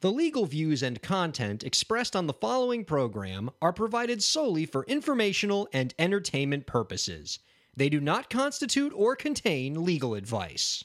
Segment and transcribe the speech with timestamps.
[0.00, 5.68] The legal views and content expressed on the following program are provided solely for informational
[5.72, 7.40] and entertainment purposes.
[7.76, 10.84] They do not constitute or contain legal advice.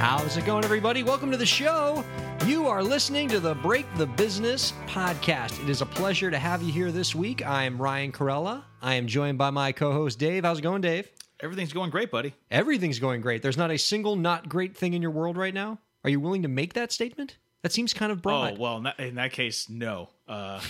[0.00, 1.04] How's it going, everybody?
[1.04, 2.04] Welcome to the show.
[2.44, 5.62] You are listening to the Break the Business podcast.
[5.62, 7.46] It is a pleasure to have you here this week.
[7.46, 8.64] I am Ryan Kairalla.
[8.82, 10.42] I am joined by my co host, Dave.
[10.42, 11.08] How's it going, Dave?
[11.42, 12.34] Everything's going great, buddy.
[12.50, 13.42] Everything's going great.
[13.42, 15.78] There's not a single not great thing in your world right now.
[16.04, 17.36] Are you willing to make that statement?
[17.62, 18.54] That seems kind of broad.
[18.54, 20.08] Oh well, in that, case, no.
[20.26, 20.60] Uh,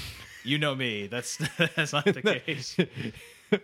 [0.45, 1.07] you know me.
[1.07, 1.37] That's
[1.77, 2.77] that's not the case.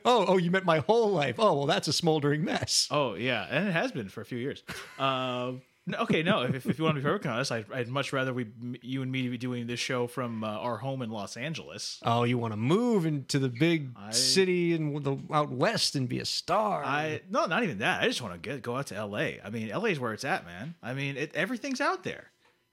[0.04, 1.36] oh, oh, you meant my whole life.
[1.38, 2.88] Oh, well, that's a smoldering mess.
[2.90, 4.62] Oh yeah, and it has been for a few years.
[4.98, 5.60] Um, no,
[5.94, 6.42] okay, no.
[6.42, 8.46] If, if you want to be perfectly honest, I'd, I'd much rather we,
[8.82, 12.00] you and me, be doing this show from uh, our home in Los Angeles.
[12.04, 16.08] Oh, you want to move into the big I- city and the out west and
[16.08, 16.84] be a star?
[16.84, 18.02] I no, not even that.
[18.02, 19.40] I just want to get go out to L.A.
[19.44, 19.90] I mean, L.A.
[19.90, 20.74] is where it's at, man.
[20.82, 22.30] I mean, it, everything's out there.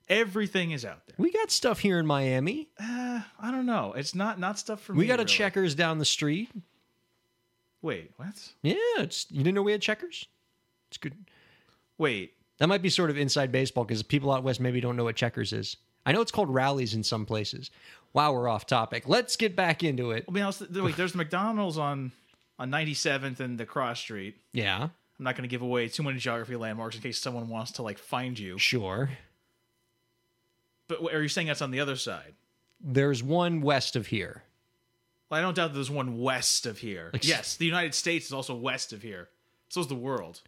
[0.08, 1.14] Everything is out there.
[1.16, 2.68] we got stuff here in Miami.
[2.78, 3.94] Uh, I don't know.
[3.96, 4.98] It's not not stuff for me.
[4.98, 5.30] We got a really.
[5.32, 6.50] checkers down the street.
[7.80, 8.52] Wait, what?
[8.62, 10.26] Yeah, it's you didn't know we had checkers.
[10.88, 11.14] It's good.
[11.98, 15.04] Wait, That might be sort of inside baseball because people out west maybe don't know
[15.04, 15.76] what checkers is.
[16.06, 17.70] I know it's called rallies in some places.
[18.12, 19.08] Wow, we're off topic.
[19.08, 20.24] Let's get back into it.
[20.28, 20.96] I mean, I was, wait.
[20.96, 22.12] There's the McDonald's on
[22.58, 24.36] on 97th and the Cross Street.
[24.52, 24.82] Yeah,
[25.18, 27.82] I'm not going to give away too many geography landmarks in case someone wants to
[27.82, 28.58] like find you.
[28.58, 29.10] sure.
[30.88, 32.34] But what- are you saying that's on the other side?
[32.80, 34.42] There's one west of here.
[35.30, 37.10] Well, I don't doubt that there's one west of here.
[37.12, 39.28] Like- yes, the United States is also west of here.
[39.70, 40.42] So is the world.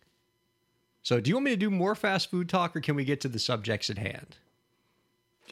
[1.07, 3.21] So, do you want me to do more fast food talk or can we get
[3.21, 4.39] to the subjects at hand?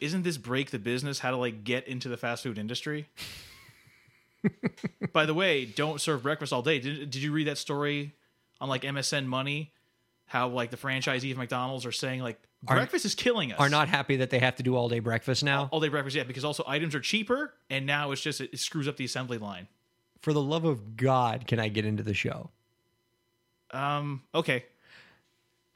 [0.01, 1.19] Isn't this break the business?
[1.19, 3.07] How to like get into the fast food industry?
[5.13, 6.79] By the way, don't serve breakfast all day.
[6.79, 8.13] Did, did you read that story
[8.59, 9.71] on like MSN Money?
[10.25, 13.57] How like the franchisee of McDonald's are saying like breakfast is killing us.
[13.57, 15.69] Are not happy that they have to do all day breakfast now?
[15.71, 18.89] all day breakfast, yeah, because also items are cheaper, and now it's just it screws
[18.89, 19.69] up the assembly line.
[20.19, 22.49] For the love of God, can I get into the show?
[23.71, 24.65] Um, okay,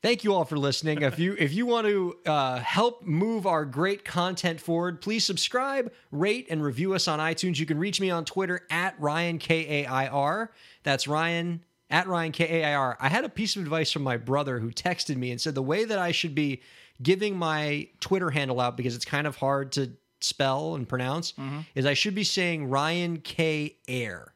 [0.02, 1.02] Thank you all for listening.
[1.02, 5.92] If you if you want to uh, help move our great content forward, please subscribe,
[6.12, 7.60] rate, and review us on iTunes.
[7.60, 10.52] You can reach me on Twitter at Ryan K A I R.
[10.84, 12.98] That's Ryan at Ryan K A I R.
[13.02, 15.62] I had a piece of advice from my brother who texted me and said the
[15.62, 16.62] way that I should be
[17.02, 21.34] giving my Twitter handle out because it's kind of hard to spell and pronounce
[21.76, 24.34] is I should be saying Ryan K Air.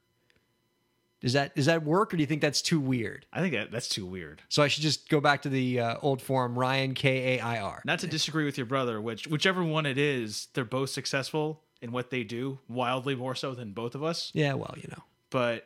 [1.23, 3.25] Does that does that work, or do you think that's too weird?
[3.31, 4.41] I think that that's too weird.
[4.49, 7.61] So I should just go back to the uh, old form, Ryan K A I
[7.61, 7.81] R.
[7.85, 11.93] Not to disagree with your brother, which whichever one it is, they're both successful in
[11.93, 14.31] what they do, wildly more so than both of us.
[14.33, 15.01] Yeah, well, you know.
[15.29, 15.65] But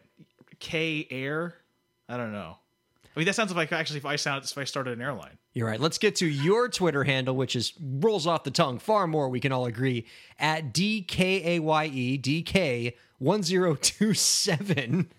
[0.59, 1.55] K Air,
[2.07, 2.57] I don't know.
[3.15, 5.39] I mean, that sounds like actually if I sound if I started an airline.
[5.53, 5.79] You're right.
[5.79, 9.27] Let's get to your Twitter handle, which is rolls off the tongue far more.
[9.27, 10.05] We can all agree
[10.37, 15.09] at D K A Y E D K one zero two seven.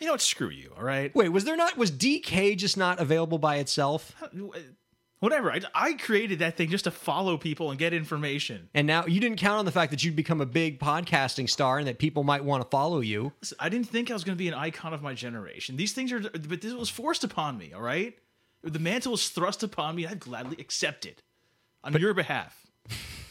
[0.00, 0.20] You know what?
[0.20, 0.72] Screw you.
[0.76, 1.14] All right.
[1.14, 4.14] Wait, was there not was DK just not available by itself?
[4.22, 4.28] Uh,
[5.20, 5.52] whatever.
[5.52, 8.68] I, I created that thing just to follow people and get information.
[8.74, 11.78] And now you didn't count on the fact that you'd become a big podcasting star
[11.78, 13.32] and that people might want to follow you.
[13.40, 15.76] Listen, I didn't think I was going to be an icon of my generation.
[15.76, 17.72] These things are, but this was forced upon me.
[17.72, 18.18] All right,
[18.62, 20.06] the mantle was thrust upon me.
[20.06, 21.22] I'd gladly accept it
[21.82, 22.66] on your behalf.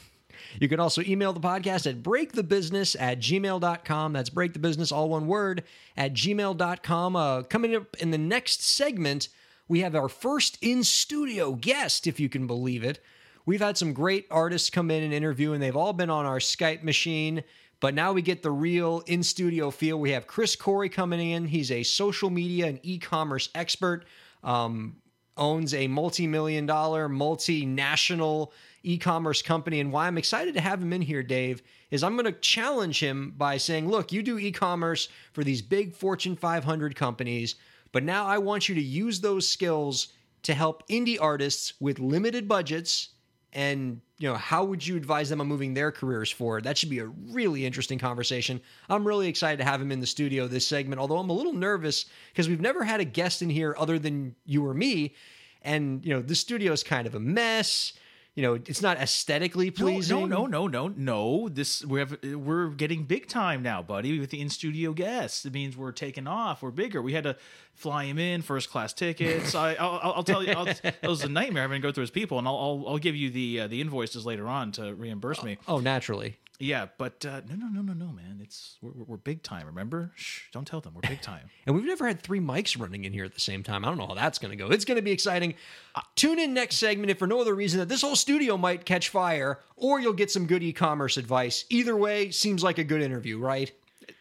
[0.59, 4.13] You can also email the podcast at breakthebusiness at gmail.com.
[4.13, 5.63] That's breakthebusiness, all one word,
[5.97, 7.15] at gmail.com.
[7.15, 9.29] Uh, coming up in the next segment,
[9.67, 12.99] we have our first in studio guest, if you can believe it.
[13.45, 16.39] We've had some great artists come in and interview, and they've all been on our
[16.39, 17.43] Skype machine.
[17.79, 19.99] But now we get the real in studio feel.
[19.99, 21.45] We have Chris Corey coming in.
[21.47, 24.05] He's a social media and e commerce expert.
[24.41, 24.95] Um,
[25.37, 28.51] owns a multi-million dollar multinational
[28.83, 29.79] e-commerce company.
[29.79, 32.99] And why I'm excited to have him in here Dave is I'm going to challenge
[32.99, 37.55] him by saying look you do e-commerce for these big Fortune 500 companies
[37.93, 40.09] but now I want you to use those skills
[40.41, 43.09] to help indie artists with limited budgets
[43.53, 46.89] and you know how would you advise them on moving their careers forward that should
[46.89, 48.59] be a really interesting conversation
[48.89, 51.53] i'm really excited to have him in the studio this segment although i'm a little
[51.53, 55.13] nervous because we've never had a guest in here other than you or me
[55.61, 57.93] and you know the studio is kind of a mess
[58.35, 61.49] you know it's not aesthetically pleasing No, no, no, no, no.
[61.49, 65.45] This we have we're getting big time now, buddy, with the in studio guests.
[65.45, 66.63] It means we're taking off.
[66.63, 66.99] We're bigger.
[66.99, 67.37] We had to
[67.75, 69.55] fly him in first class tickets.
[69.55, 72.11] I, I'll, I'll tell you, I'll, it was a nightmare having to go through his
[72.11, 75.43] people, and I'll I'll, I'll give you the uh, the invoices later on to reimburse
[75.43, 75.57] me.
[75.67, 78.39] oh naturally Yeah, but uh, no, no, no, no, no, man.
[78.41, 79.65] It's we're, we're- big time.
[79.65, 80.11] Remember?
[80.15, 81.49] Shh, don't tell them we're big time.
[81.65, 83.83] And we've never had three mics running in here at the same time.
[83.85, 84.69] I don't know how that's going to go.
[84.69, 85.55] It's going to be exciting.
[85.95, 88.85] Uh, tune in next segment if for no other reason that this whole studio might
[88.85, 91.65] catch fire or you'll get some good e commerce advice.
[91.69, 93.71] Either way, seems like a good interview, right?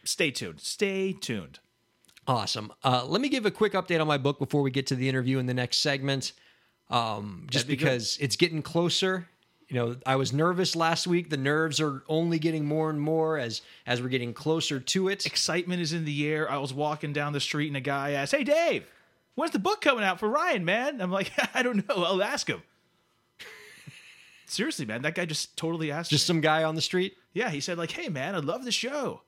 [0.05, 0.59] Stay tuned.
[0.61, 1.59] Stay tuned.
[2.27, 2.71] Awesome.
[2.83, 5.09] Uh, let me give a quick update on my book before we get to the
[5.09, 6.31] interview in the next segment.
[6.89, 7.85] Um, just be good.
[7.85, 9.27] because it's getting closer.
[9.67, 11.29] You know, I was nervous last week.
[11.29, 15.25] The nerves are only getting more and more as as we're getting closer to it.
[15.25, 16.49] Excitement is in the air.
[16.49, 18.85] I was walking down the street and a guy asked, "Hey, Dave,
[19.35, 22.03] when's the book coming out for Ryan, man?" I'm like, "I don't know.
[22.03, 22.61] I'll ask him."
[24.45, 26.11] Seriously, man, that guy just totally asked.
[26.11, 26.27] Just me.
[26.27, 27.17] some guy on the street.
[27.33, 29.21] yeah, he said like, "Hey, man, I love the show."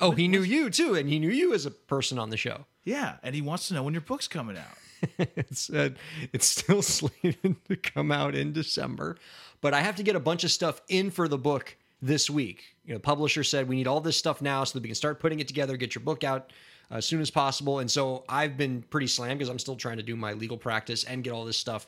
[0.00, 2.66] Oh, he knew you too, and he knew you as a person on the show.
[2.84, 5.18] Yeah, and he wants to know when your book's coming out.
[5.36, 5.90] it's uh,
[6.32, 9.16] it's still slated to come out in December,
[9.60, 12.76] but I have to get a bunch of stuff in for the book this week.
[12.84, 14.94] You know, the publisher said we need all this stuff now so that we can
[14.94, 16.52] start putting it together, get your book out
[16.90, 17.78] uh, as soon as possible.
[17.78, 21.04] And so I've been pretty slammed because I'm still trying to do my legal practice
[21.04, 21.86] and get all this stuff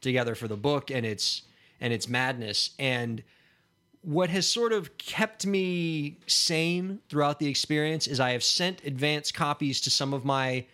[0.00, 1.42] together for the book, and it's
[1.80, 3.22] and it's madness and
[4.06, 9.32] what has sort of kept me sane throughout the experience is I have sent advance
[9.32, 10.64] copies to some of my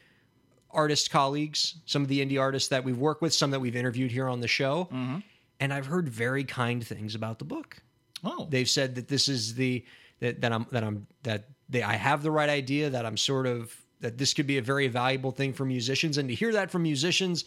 [0.71, 4.11] artist colleagues, some of the indie artists that we've worked with, some that we've interviewed
[4.11, 4.85] here on the show.
[4.93, 5.21] Mm-hmm.
[5.61, 7.79] And I've heard very kind things about the book.
[8.23, 9.83] Oh, They've said that this is the
[10.21, 13.47] that, that I'm that I'm that they I have the right idea that I'm sort
[13.47, 16.19] of that this could be a very valuable thing for musicians.
[16.19, 17.47] And to hear that from musicians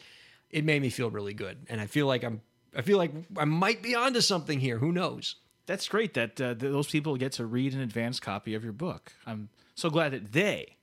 [0.50, 1.68] it made me feel really good.
[1.70, 2.42] And I feel like I'm
[2.76, 4.80] I feel like I might be onto something here.
[4.80, 8.54] Who knows that's great that uh, th- those people get to read an advanced copy
[8.54, 9.14] of your book.
[9.26, 10.78] I'm so glad that they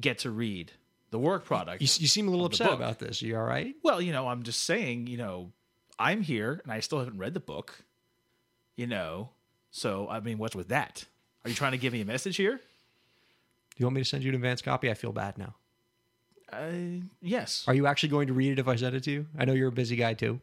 [0.00, 0.72] get to read
[1.10, 1.80] the work product.
[1.80, 4.28] you, you seem a little upset about this are you all right Well, you know,
[4.28, 5.52] I'm just saying, you know,
[5.98, 7.82] I'm here and I still haven't read the book,
[8.76, 9.30] you know.
[9.70, 11.04] So, I mean, what's with that?
[11.44, 12.56] Are you trying to give me a message here?
[12.56, 12.62] Do
[13.76, 14.90] you want me to send you an advanced copy?
[14.90, 15.54] I feel bad now.
[16.52, 17.64] Uh, yes.
[17.66, 19.26] Are you actually going to read it if I send it to you?
[19.38, 20.40] I know you're a busy guy too.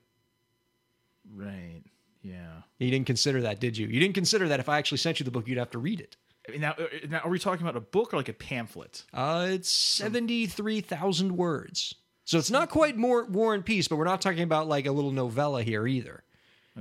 [1.34, 1.82] Right.
[2.26, 2.62] Yeah.
[2.80, 3.88] You didn't consider that, did you?
[3.88, 6.00] You didn't consider that if I actually sent you the book, you'd have to read
[6.00, 6.18] it.
[6.58, 9.04] Now, uh, now, are we talking about a book or like a pamphlet?
[9.14, 11.96] Uh, it's 73,000 words.
[12.24, 14.92] So it's not quite more War and Peace, but we're not talking about like a
[14.92, 16.24] little novella here either.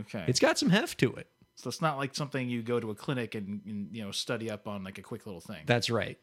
[0.01, 0.25] Okay.
[0.27, 1.29] It's got some heft to it.
[1.55, 4.51] so it's not like something you go to a clinic and, and you know study
[4.51, 5.63] up on like a quick little thing.
[5.67, 6.19] That's right.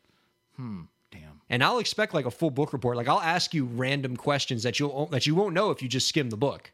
[0.58, 0.82] Hmm.
[1.12, 1.42] Damn.
[1.50, 2.98] And I'll expect like a full book report.
[2.98, 6.08] Like I'll ask you random questions that you'll that you won't know if you just
[6.08, 6.72] skim the book.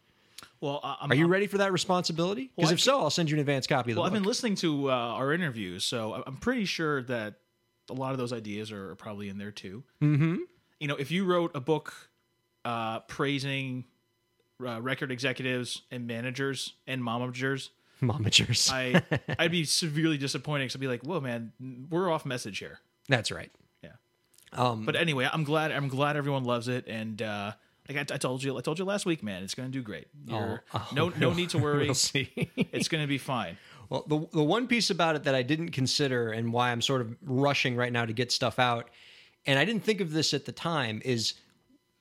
[0.59, 2.51] Well, I'm, Are you ready for that responsibility?
[2.56, 4.24] Because Well, if so, I'll send you an advance copy of the Well, I've been
[4.24, 7.36] listening to uh, our interviews, so I'm pretty sure that
[7.89, 9.83] a lot of those ideas are probably in there too.
[10.01, 10.38] Mm-hmm.
[10.80, 11.94] You know, if you wrote a book
[12.65, 13.86] uh, praising
[14.65, 17.69] uh, record executives and managers and momagers,
[18.01, 18.71] Momagers.
[18.71, 19.01] I
[19.39, 20.65] I'd be severely disappointed.
[20.68, 21.51] Cause I'd be like, "Whoa, man,
[21.89, 23.51] we're off message here." That's right.
[23.83, 23.94] Yeah.
[24.54, 27.54] Um, But anyway, I'm glad I'm glad everyone loves it, and uh,
[27.89, 29.81] like I, I told you, I told you last week, man, it's going to do
[29.81, 30.07] great.
[30.25, 31.86] You're, Oh, no no need to worry.
[31.86, 32.30] we'll see.
[32.72, 33.57] it's going to be fine.
[33.89, 37.01] Well, the the one piece about it that I didn't consider and why I'm sort
[37.01, 38.89] of rushing right now to get stuff out,
[39.45, 41.36] and I didn't think of this at the time, is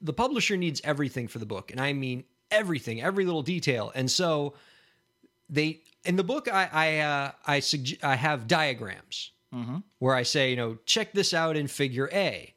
[0.00, 3.92] the publisher needs everything for the book, and I mean everything, every little detail.
[3.94, 4.54] And so
[5.48, 9.30] they in the book, I I uh, I, sugge- I have diagrams
[10.00, 12.52] where I say, you know, check this out in Figure A,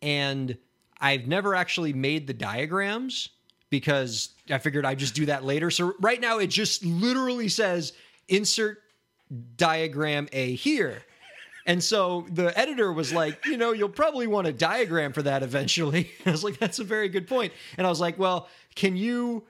[0.00, 0.56] and
[1.00, 3.30] I've never actually made the diagrams
[3.70, 5.70] because I figured I'd just do that later.
[5.70, 7.92] So right now it just literally says
[8.28, 8.78] insert
[9.56, 11.02] diagram A here.
[11.66, 15.42] And so the editor was like, you know, you'll probably want a diagram for that
[15.42, 16.10] eventually.
[16.26, 17.52] I was like, that's a very good point.
[17.78, 19.44] And I was like, well, can you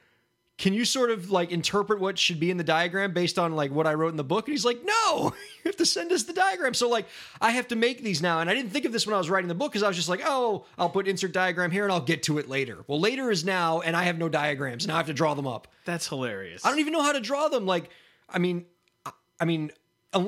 [0.57, 3.73] can you sort of like interpret what should be in the diagram based on like
[3.73, 4.47] what I wrote in the book?
[4.47, 5.33] And he's like, no,
[5.65, 6.75] you have to send us the diagram.
[6.75, 7.07] So like
[7.41, 8.39] I have to make these now.
[8.39, 9.97] And I didn't think of this when I was writing the book because I was
[9.97, 12.85] just like, oh, I'll put insert diagram here and I'll get to it later.
[12.87, 14.87] Well, later is now and I have no diagrams.
[14.87, 15.69] Now I have to draw them up.
[15.87, 16.65] That's hilarious.
[16.65, 17.67] I don't even know how to draw them.
[17.67, 17.91] Like,
[18.29, 18.67] I mean,
[19.41, 19.73] I- mean,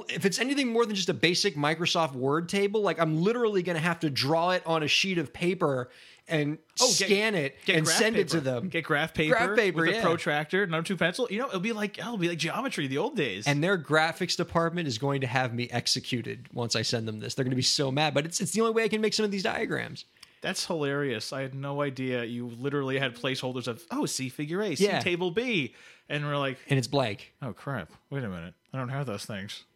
[0.09, 3.77] if it's anything more than just a basic Microsoft Word table, like I'm literally going
[3.77, 5.89] to have to draw it on a sheet of paper
[6.29, 8.69] and Oh, get- scan it Get and send it to them.
[8.69, 10.01] Get graph paper, Graph paper, with yeah.
[10.01, 11.27] a protractor, number two pencil.
[11.31, 13.47] You know, it'll be like oh, it'll be like geometry the old days.
[13.47, 17.35] and their graphics department is going to have me executed once I send them this.
[17.35, 19.15] They're going to be so mad, but it's it's the only way I can make
[19.15, 20.05] some of these diagrams.
[20.43, 21.33] That's hilarious.
[21.33, 25.01] I had no idea you literally had placeholders of oh, see figure A, see Yeah.
[25.01, 25.75] table B,
[26.09, 27.33] and we're like, And it's blank.
[27.43, 29.65] oh crap, wait a minute, I don't have those things.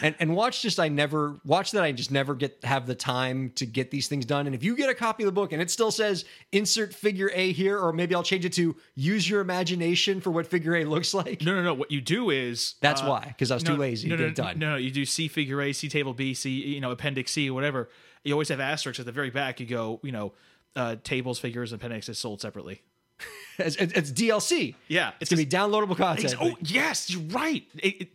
[0.00, 3.50] and and watch just I never watch that I just never get have the time
[3.56, 4.46] to get these things done.
[4.46, 7.30] And if you get a copy of the book and it still says insert figure
[7.34, 10.84] A here, or maybe I'll change it to use your imagination for what figure A
[10.84, 11.42] looks like.
[11.42, 11.74] No, no, no.
[11.74, 14.22] What you do is That's uh, why, because I was no, too lazy no, to
[14.22, 14.58] no, get it done.
[14.58, 17.50] No, no, you do C figure A, C table B, C you know appendix C,
[17.50, 17.88] whatever.
[18.24, 19.60] You always have asterisks at the very back.
[19.60, 20.32] You go, you know,
[20.76, 22.82] uh, tables, figures, and appendixes sold separately.
[23.58, 24.74] It's, it's, it's DLC.
[24.88, 26.34] Yeah, It's gonna be downloadable content.
[26.40, 27.62] Oh yes, you're right.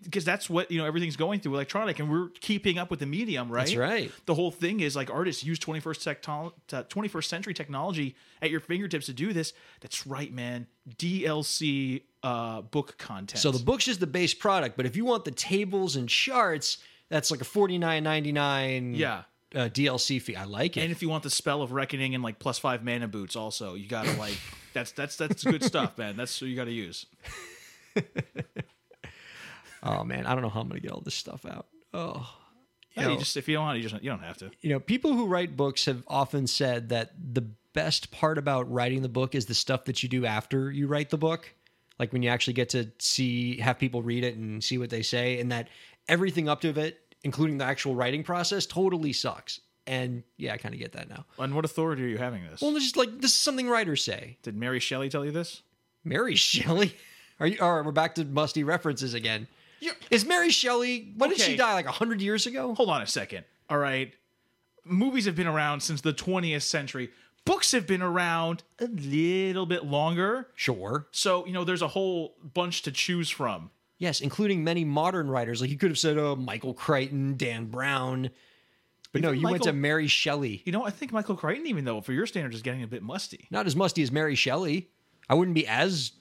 [0.03, 0.85] Because that's what you know.
[0.85, 3.67] Everything's going through electronic, and we're keeping up with the medium, right?
[3.67, 4.11] That's right.
[4.25, 8.59] The whole thing is like artists use 21st technol- uh, 21st century technology at your
[8.59, 9.53] fingertips to do this.
[9.79, 10.65] That's right, man.
[10.89, 13.39] DLC uh, book content.
[13.39, 16.79] So the book's just the base product, but if you want the tables and charts,
[17.09, 18.95] that's like a forty nine ninety nine.
[18.95, 19.23] Yeah.
[19.55, 20.35] Uh, DLC fee.
[20.35, 20.81] I like it.
[20.81, 23.75] and if you want the spell of reckoning and like plus five mana boots, also
[23.75, 24.37] you gotta like
[24.73, 26.17] that's that's that's good stuff, man.
[26.17, 27.05] That's what you gotta use.
[29.83, 31.67] oh man, I don't know how I'm gonna get all this stuff out.
[31.93, 32.29] Oh.
[32.95, 34.51] Yeah, know- you just if you don't want, you just you don't have to.
[34.61, 37.41] you know, people who write books have often said that the
[37.73, 41.09] best part about writing the book is the stuff that you do after you write
[41.09, 41.53] the book.
[41.99, 45.01] Like when you actually get to see, have people read it and see what they
[45.03, 45.69] say, and that
[46.07, 49.59] everything up to it, including the actual writing process, totally sucks.
[49.85, 51.25] And yeah, I kind of get that now.
[51.39, 52.61] On what authority are you having this?
[52.61, 54.37] Well, it's just like this is something writers say.
[54.43, 55.61] Did Mary Shelley tell you this?
[56.03, 56.95] Mary Shelley?
[57.39, 57.57] Are you?
[57.61, 59.47] All right, we're back to musty references again.
[59.79, 59.91] Yeah.
[60.09, 61.13] Is Mary Shelley?
[61.17, 61.73] When did she die?
[61.73, 62.73] Like hundred years ago?
[62.73, 63.45] Hold on a second.
[63.69, 64.13] All right.
[64.83, 67.09] Movies have been around since the 20th century.
[67.45, 70.47] Books have been around a little bit longer.
[70.55, 71.07] Sure.
[71.11, 73.69] So, you know, there's a whole bunch to choose from.
[73.97, 75.61] Yes, including many modern writers.
[75.61, 78.29] Like you could have said, "Oh, Michael Crichton, Dan Brown,"
[79.11, 80.61] but no, Even you went to Mary Shelley.
[80.65, 83.01] You know, I think Michael Crichton, even though for your standards, is getting a bit
[83.01, 83.47] musty.
[83.49, 84.89] Not as musty as Mary Shelley.
[85.29, 86.11] I wouldn't be as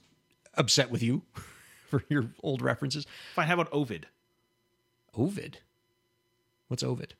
[0.55, 1.23] upset with you
[1.89, 3.07] for your old references.
[3.35, 3.49] Fine.
[3.49, 4.07] How about Ovid?
[5.15, 5.59] Ovid.
[6.69, 7.15] What's Ovid?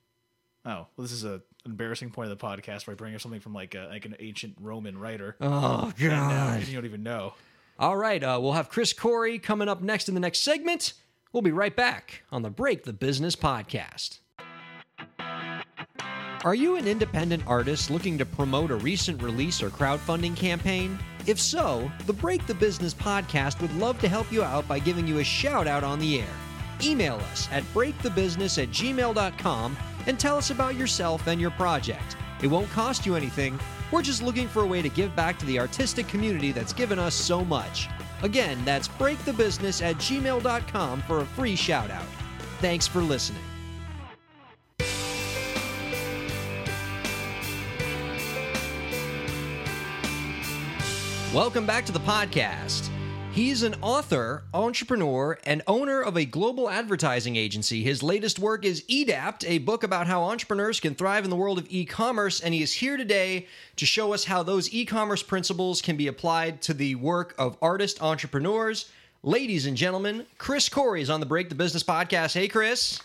[0.65, 3.21] Oh, well, this is a an embarrassing point of the podcast where I bring up
[3.21, 5.37] something from like a, like an ancient Roman writer.
[5.41, 6.67] Oh and, uh, God!
[6.67, 7.35] you don't even know.
[7.79, 10.95] All right, uh, we'll have Chris Corey coming up next in the next segment.
[11.33, 14.21] We'll be right back on the Break the Business podcast.
[16.45, 20.99] Are you an independent artist looking to promote a recent release or crowdfunding campaign?
[21.27, 25.07] If so, the Break the Business podcast would love to help you out by giving
[25.07, 26.35] you a shout out on the air.
[26.83, 32.17] Email us at breakthebusiness at gmail.com and tell us about yourself and your project.
[32.43, 33.59] It won't cost you anything.
[33.93, 36.99] We're just looking for a way to give back to the artistic community that's given
[36.99, 37.89] us so much.
[38.23, 42.07] Again, that's breakthebusiness at gmail.com for a free shout out.
[42.61, 43.43] Thanks for listening.
[51.33, 52.89] Welcome back to the podcast.
[53.37, 57.83] He's an author, entrepreneur, and owner of a global advertising agency.
[57.83, 61.59] His latest work is EDAPT, a book about how entrepreneurs can thrive in the world
[61.59, 62.41] of e commerce.
[62.41, 66.07] And he is here today to show us how those e commerce principles can be
[66.07, 68.91] applied to the work of artist entrepreneurs.
[69.23, 72.33] Ladies and gentlemen, Chris Corey is on the Break the Business podcast.
[72.33, 73.01] Hey, Chris.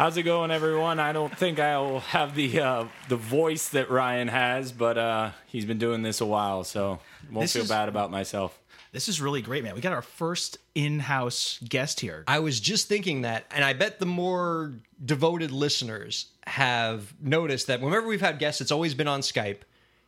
[0.00, 0.98] How's it going, everyone?
[0.98, 5.66] I don't think I'll have the uh, the voice that Ryan has, but uh, he's
[5.66, 8.58] been doing this a while, so won't This feel is- bad about myself.
[8.92, 9.74] This is really great, man.
[9.74, 12.24] We got our first in-house guest here.
[12.26, 14.72] I was just thinking that, and I bet the more
[15.04, 19.58] devoted listeners have noticed that whenever we've had guests, it's always been on Skype.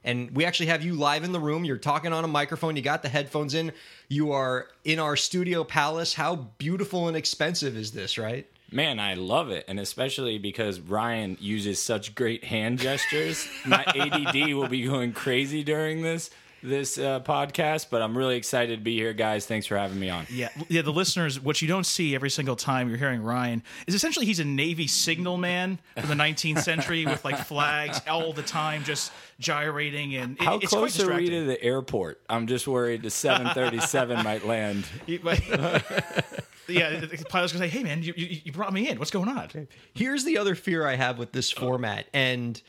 [0.05, 1.67] And we actually have you live in the room.
[1.67, 2.77] You're talking on a microphone.
[2.77, 3.73] You got the headphones in.
[4.09, 6.15] You are in our studio palace.
[6.15, 8.49] How beautiful and expensive is this, right?
[8.73, 13.47] Man, I love it, and especially because Ryan uses such great hand gestures.
[13.67, 16.31] My ADD will be going crazy during this
[16.63, 19.47] this uh, podcast, but I'm really excited to be here, guys.
[19.47, 20.27] Thanks for having me on.
[20.31, 20.83] Yeah, yeah.
[20.83, 24.41] The listeners, what you don't see every single time you're hearing Ryan is essentially he's
[24.41, 29.13] a Navy signal man from the 19th century with like flags all the time, just
[29.39, 32.21] gyrating and it- How it's quite close are we to the airport?
[32.31, 34.85] I'm just worried the 737 might land.
[36.69, 38.99] Yeah, the pilot's gonna say, "Hey, man, you, you you brought me in.
[39.01, 42.61] What's going on?" Here's the other fear I have with this format, and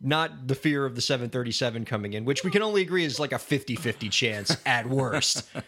[0.00, 3.32] not the fear of the 737 coming in, which we can only agree is like
[3.32, 5.48] a 50 50 chance at worst.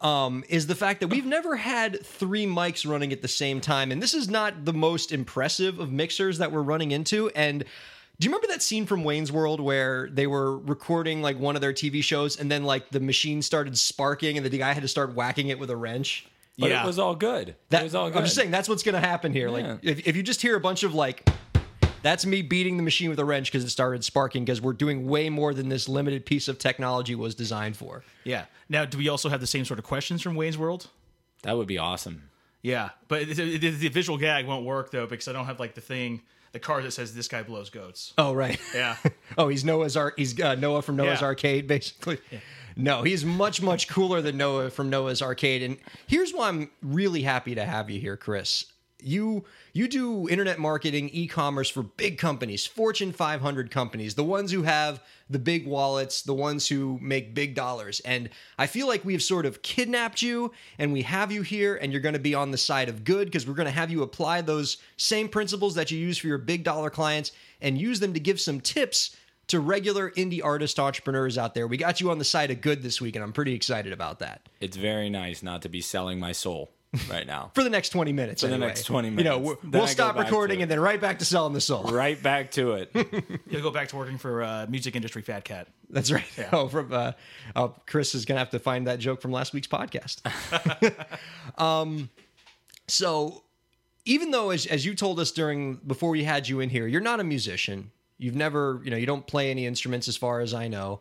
[0.00, 3.92] Um, is the fact that we've never had three mics running at the same time.
[3.92, 7.28] And this is not the most impressive of mixers that we're running into.
[7.36, 11.54] And do you remember that scene from Wayne's World where they were recording like one
[11.54, 14.82] of their TV shows and then like the machine started sparking and the guy had
[14.82, 16.26] to start whacking it with a wrench?
[16.58, 16.82] But Yeah.
[16.82, 17.54] it was all good.
[17.70, 18.18] That, it was all good.
[18.18, 19.46] I'm just saying that's what's going to happen here.
[19.46, 19.52] Yeah.
[19.54, 21.28] Like if, if you just hear a bunch of like
[22.02, 25.06] that's me beating the machine with a wrench because it started sparking because we're doing
[25.06, 28.04] way more than this limited piece of technology was designed for.
[28.24, 28.44] Yeah.
[28.68, 30.88] Now, do we also have the same sort of questions from Wayne's World?
[31.42, 32.30] That would be awesome.
[32.62, 35.74] Yeah, but it, it, the visual gag won't work though because I don't have like
[35.74, 38.12] the thing, the card that says this guy blows goats.
[38.16, 38.60] Oh right.
[38.74, 38.96] Yeah.
[39.38, 40.14] oh, he's Noah's Ark.
[40.16, 41.26] He's uh, Noah from Noah's Yeah.
[41.26, 42.18] Arcade, basically.
[42.76, 45.62] No, he's much much cooler than Noah from Noah's Arcade.
[45.64, 48.66] And here's why I'm really happy to have you here, Chris.
[49.02, 54.62] You you do internet marketing, e-commerce for big companies, Fortune 500 companies, the ones who
[54.62, 58.00] have the big wallets, the ones who make big dollars.
[58.00, 58.28] And
[58.58, 62.02] I feel like we've sort of kidnapped you and we have you here and you're
[62.02, 64.42] going to be on the side of good because we're going to have you apply
[64.42, 68.20] those same principles that you use for your big dollar clients and use them to
[68.20, 69.16] give some tips
[69.48, 71.66] to regular indie artist entrepreneurs out there.
[71.66, 74.18] We got you on the side of good this week and I'm pretty excited about
[74.20, 74.42] that.
[74.60, 76.70] It's very nice not to be selling my soul
[77.10, 77.50] right now.
[77.54, 78.42] For the next 20 minutes.
[78.42, 79.24] For the next 20 minutes.
[79.24, 81.52] You know, we'll, Then we'll I go stop recording and then right back to selling
[81.54, 81.84] the soul.
[81.84, 82.90] right back to it.
[83.48, 85.68] You'll go back to working for uh, music industry fat cat.
[85.90, 86.24] That's right.
[86.52, 87.12] Oh, from uh,
[87.56, 90.20] oh, Chris is gonna have to find that joke from last week's podcast.
[91.60, 92.10] um,
[92.88, 93.42] so
[94.04, 97.00] even though, as as you told us during before we had you in here, you're
[97.00, 97.90] not a musician.
[98.18, 101.00] You've never, you know, you don't play any instruments, as far as I know.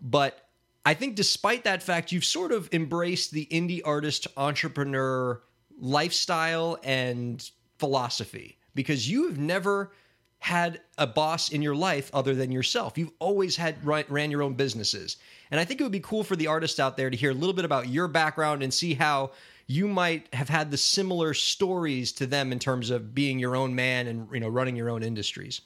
[0.00, 0.47] But
[0.84, 5.42] I think, despite that fact, you've sort of embraced the indie artist entrepreneur
[5.80, 9.92] lifestyle and philosophy because you have never
[10.40, 12.96] had a boss in your life other than yourself.
[12.96, 15.16] You've always had ran your own businesses.
[15.50, 17.34] And I think it would be cool for the artists out there to hear a
[17.34, 19.32] little bit about your background and see how
[19.66, 23.74] you might have had the similar stories to them in terms of being your own
[23.74, 25.60] man and you know running your own industries.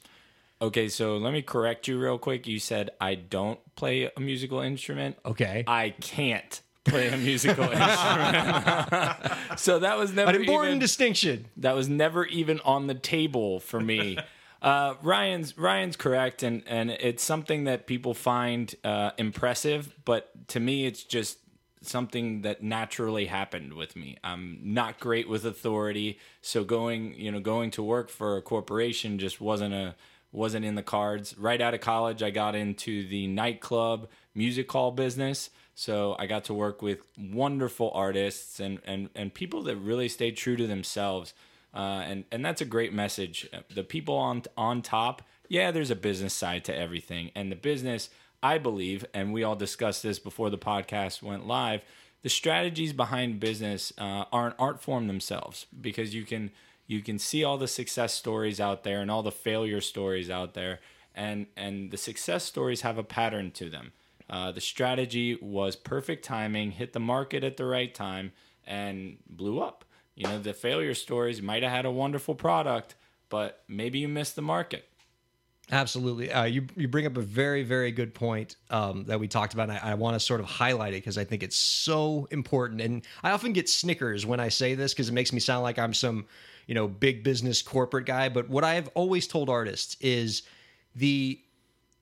[0.63, 2.47] Okay, so let me correct you real quick.
[2.47, 5.17] You said I don't play a musical instrument.
[5.25, 5.65] Okay.
[5.67, 9.59] I can't play a musical instrument.
[9.59, 11.47] so that was never An important even, distinction.
[11.57, 14.17] that was never even on the table for me.
[14.63, 20.61] Uh, Ryan's Ryan's correct, and and it's something that people find uh, impressive, but to
[20.61, 21.39] me, it's just
[21.81, 24.15] something that naturally happened with me.
[24.23, 29.19] I'm not great with authority, so going you know going to work for a corporation
[29.19, 29.95] just wasn't a
[30.33, 31.37] wasn't in the cards.
[31.37, 35.49] Right out of college, I got into the nightclub music hall business.
[35.75, 40.35] So I got to work with wonderful artists and, and, and people that really stayed
[40.35, 41.33] true to themselves.
[41.73, 43.49] Uh, and, and that's a great message.
[43.73, 47.31] The people on, on top, yeah, there's a business side to everything.
[47.35, 48.09] And the business,
[48.41, 51.81] I believe, and we all discussed this before the podcast went live,
[52.21, 56.51] the strategies behind business uh, are an art form themselves because you can
[56.87, 60.53] you can see all the success stories out there and all the failure stories out
[60.53, 60.79] there
[61.15, 63.91] and and the success stories have a pattern to them
[64.29, 68.31] uh, the strategy was perfect timing hit the market at the right time
[68.65, 72.95] and blew up you know the failure stories might have had a wonderful product
[73.29, 74.87] but maybe you missed the market
[75.71, 76.29] Absolutely.
[76.29, 79.69] Uh, you you bring up a very very good point um, that we talked about.
[79.69, 82.81] And I, I want to sort of highlight it because I think it's so important.
[82.81, 85.79] And I often get snickers when I say this because it makes me sound like
[85.79, 86.25] I'm some
[86.67, 88.29] you know big business corporate guy.
[88.29, 90.43] But what I've always told artists is
[90.95, 91.39] the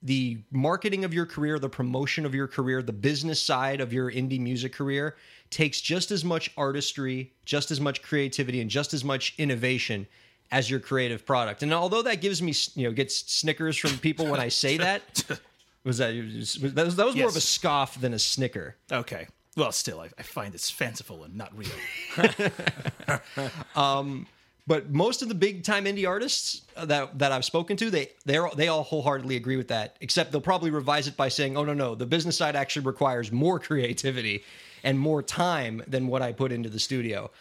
[0.04, 4.12] the marketing of your career, the promotion of your career, the business side of your
[4.12, 5.16] indie music career
[5.52, 10.08] takes just as much artistry, just as much creativity, and just as much innovation
[10.52, 11.64] as your creative product.
[11.64, 15.24] And although that gives me, you know, gets snickers from people when I say that,
[15.84, 18.76] was that that was, that was more of a scoff than a snicker.
[18.92, 19.28] Okay.
[19.56, 21.70] Well, still, I, I find it's fanciful and not real.
[23.76, 24.28] Um,
[24.72, 28.40] But most of the big time indie artists that that I've spoken to, they they
[28.56, 29.98] they all wholeheartedly agree with that.
[30.00, 33.34] Except they'll probably revise it by saying, "Oh no, no, the business side actually requires
[33.34, 34.46] more creativity
[34.82, 37.32] and more time than what I put into the studio."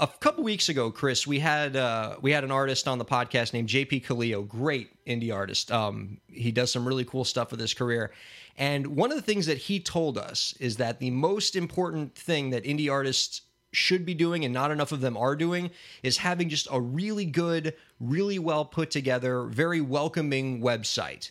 [0.00, 3.52] A couple weeks ago, Chris, we had uh, we had an artist on the podcast
[3.52, 5.70] named JP Kaleo, great indie artist.
[5.70, 8.10] Um, he does some really cool stuff with his career.
[8.58, 12.50] And one of the things that he told us is that the most important thing
[12.50, 13.42] that indie artists
[13.76, 15.70] should be doing and not enough of them are doing
[16.02, 21.30] is having just a really good, really well put together, very welcoming website.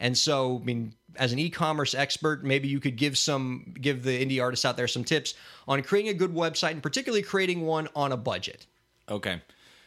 [0.00, 4.24] And so, I mean, as an e-commerce expert, maybe you could give some give the
[4.24, 5.34] indie artists out there some tips
[5.68, 8.66] on creating a good website and particularly creating one on a budget.
[9.08, 9.40] Okay.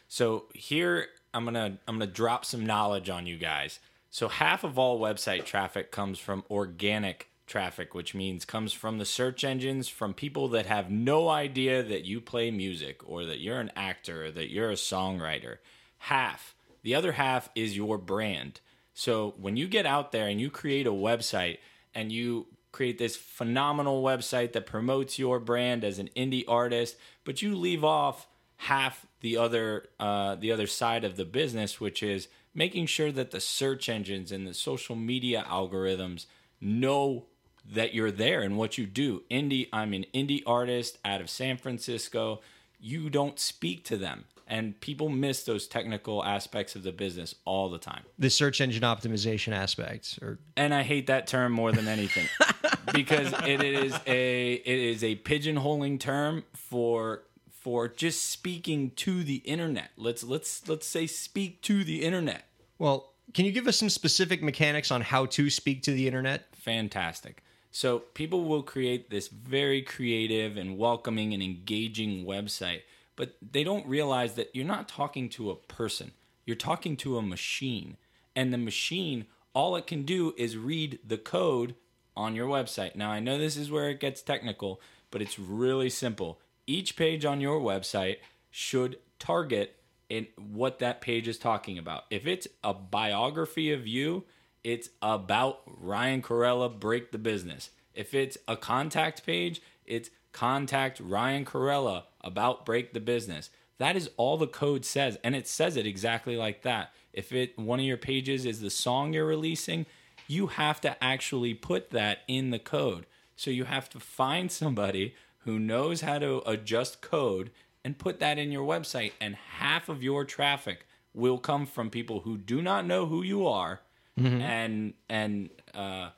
[0.08, 3.80] So here I'm going to I'm going to drop some knowledge on you guys.
[4.10, 9.05] So half of all website traffic comes from organic traffic, which means comes from the
[9.05, 13.60] search engines from people that have no idea that you play music or that you're
[13.60, 15.58] an actor or that you're a songwriter.
[15.99, 16.55] Half.
[16.84, 18.62] The other half is your brand.
[18.93, 21.58] So when you get out there and you create a website
[21.93, 27.41] and you create this phenomenal website that promotes your brand as an indie artist, but
[27.41, 28.27] you leave off
[28.58, 33.31] half the other uh, the other side of the business, which is making sure that
[33.31, 36.25] the search engines and the social media algorithms
[36.62, 37.25] know
[37.73, 39.23] that you're there and what you do.
[39.30, 42.41] Indie, I'm an indie artist out of San Francisco.
[42.80, 44.25] You don't speak to them.
[44.47, 48.04] And people miss those technical aspects of the business all the time.
[48.19, 52.28] The search engine optimization aspects, or And I hate that term more than anything
[52.93, 59.38] because it is a it is a pigeonholing term for for just speaking to the
[59.38, 59.89] internet.
[59.97, 62.45] Let's let's let's say speak to the internet.
[62.78, 66.56] well, can you give us some specific mechanics on how to speak to the internet?
[66.56, 67.41] Fantastic.
[67.76, 72.84] So people will create this very creative and welcoming and engaging website,
[73.18, 76.12] but they don't realize that you're not talking to a person.
[76.46, 77.98] You're talking to a machine.
[78.34, 81.76] And the machine, all it can do is read the code
[82.16, 82.96] on your website.
[82.96, 84.80] Now, I know this is where it gets technical,
[85.12, 86.40] but it's really simple.
[86.66, 88.20] Each page on your website
[88.52, 89.76] should target
[90.08, 92.06] in what that page is talking about.
[92.10, 94.24] If it's a biography of you,
[94.65, 97.69] it's about Ryan Kairalla break the business.
[97.93, 103.51] If it's a contact page, it's contact Ryan Kairalla about break the business.
[103.78, 106.91] That is all the code says and it says it exactly like that.
[107.13, 109.86] If it one of your pages is the song you're releasing,
[110.28, 113.06] you have to actually put that in the code.
[113.36, 117.51] So you have to find somebody who knows how to adjust code
[117.84, 122.21] and put that in your website and half of your traffic will come from people
[122.21, 123.82] who do not know who you are
[124.17, 126.10] and and uh,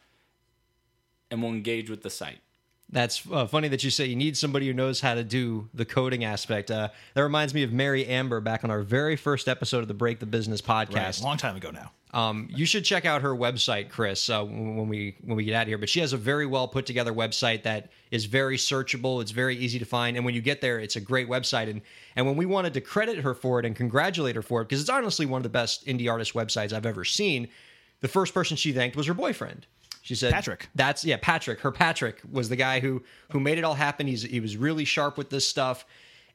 [1.32, 2.40] and will engage with the site.
[2.90, 5.84] That's uh, funny that you say you need somebody who knows how to do the
[5.84, 6.72] coding aspect.
[6.72, 9.94] Uh, that reminds me of Mary Amber back on our very first episode of the
[9.94, 11.22] Break the Business podcast.
[11.22, 11.92] a long time ago now.
[12.14, 15.64] Um, you should check out her website, Chris, uh, when we when we get out
[15.64, 15.78] of here.
[15.78, 19.22] But she has a very well put together website that is very searchable.
[19.22, 21.70] It's very easy to find, and when you get there, it's a great website.
[21.70, 21.82] And
[22.16, 24.80] and when we wanted to credit her for it and congratulate her for it, because
[24.80, 27.50] it's honestly one of the best indie artist websites I've ever seen,
[28.02, 29.66] the first person she thanked was her boyfriend.
[30.02, 30.70] She said, Patrick.
[30.74, 31.60] That's yeah, Patrick.
[31.60, 34.08] Her Patrick was the guy who who made it all happen.
[34.08, 35.86] He's he was really sharp with this stuff.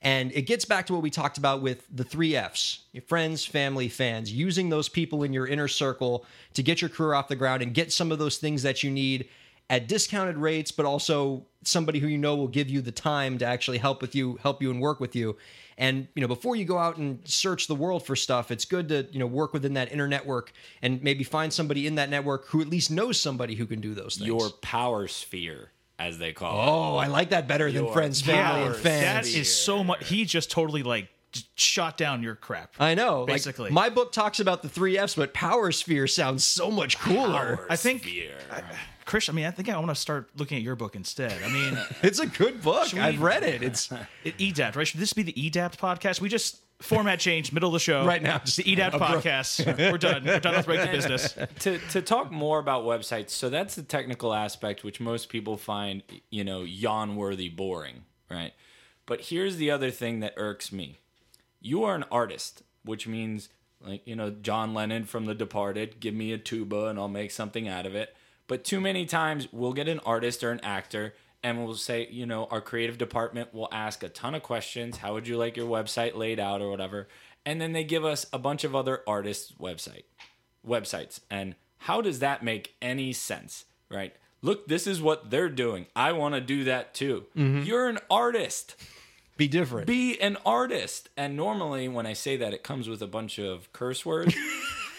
[0.02, 3.88] And it gets back to what we talked about with the three F's friends, family,
[3.88, 7.62] fans, using those people in your inner circle to get your career off the ground
[7.62, 9.28] and get some of those things that you need
[9.70, 13.46] at discounted rates, but also somebody who you know will give you the time to
[13.46, 15.36] actually help with you, help you and work with you.
[15.82, 18.88] And you know, before you go out and search the world for stuff, it's good
[18.90, 22.46] to you know work within that inner network and maybe find somebody in that network
[22.46, 24.28] who at least knows somebody who can do those things.
[24.28, 26.70] Your power sphere, as they call it.
[26.70, 29.32] oh, I like that better than friends, family, and fans.
[29.32, 30.08] That is so much.
[30.08, 31.08] He just totally like
[31.56, 32.74] shot down your crap.
[32.78, 33.26] I know.
[33.26, 33.64] Basically.
[33.64, 37.56] like, my book talks about the three F's, but Power Sphere sounds so much cooler.
[37.56, 38.38] Power I think- sphere.
[39.04, 41.42] Chris, I mean, I think I want to start looking at your book instead.
[41.42, 42.92] I mean, It's a good book.
[42.92, 43.62] we- I've read it.
[43.62, 43.90] It's
[44.24, 44.86] it, EDAPT, right?
[44.86, 46.20] Should this be the EDAPT podcast?
[46.20, 48.04] We just format change, middle of the show.
[48.04, 49.92] Right now, Just the EDAPT podcast.
[49.92, 50.24] We're done.
[50.24, 51.34] We're done with break the business.
[51.60, 56.02] to to talk more about websites, so that's the technical aspect which most people find,
[56.30, 58.52] you know, yawn worthy boring, right?
[59.06, 60.98] But here's the other thing that irks me.
[61.60, 63.48] You are an artist, which means
[63.80, 67.30] like, you know, John Lennon from The Departed, give me a tuba and I'll make
[67.32, 68.14] something out of it.
[68.52, 72.26] But too many times we'll get an artist or an actor and we'll say, you
[72.26, 74.98] know, our creative department will ask a ton of questions.
[74.98, 77.08] How would you like your website laid out or whatever?
[77.46, 80.02] And then they give us a bunch of other artists' website
[80.68, 81.20] websites.
[81.30, 84.14] And how does that make any sense, right?
[84.42, 85.86] Look, this is what they're doing.
[85.96, 87.24] I want to do that too.
[87.34, 87.62] Mm-hmm.
[87.62, 88.76] You're an artist.
[89.38, 89.86] be different.
[89.86, 91.08] Be an artist.
[91.16, 94.36] And normally, when I say that, it comes with a bunch of curse words.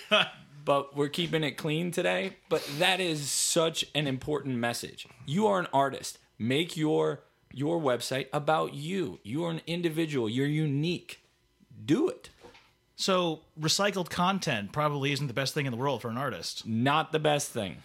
[0.63, 2.37] but we're keeping it clean today.
[2.49, 5.07] But that is such an important message.
[5.25, 6.19] You are an artist.
[6.37, 7.21] Make your
[7.51, 9.19] your website about you.
[9.23, 10.27] You are an individual.
[10.27, 11.21] You're unique.
[11.85, 12.29] Do it.
[12.95, 16.65] So recycled content probably isn't the best thing in the world for an artist.
[16.65, 17.77] Not the best thing.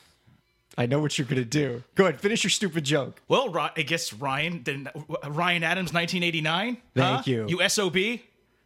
[0.76, 1.82] I know what you're gonna do.
[1.96, 3.20] Go ahead, finish your stupid joke.
[3.26, 6.76] Well, I guess Ryan, then uh, Ryan Adams, 1989.
[6.94, 7.22] Thank huh?
[7.26, 7.46] you.
[7.48, 7.96] You sob.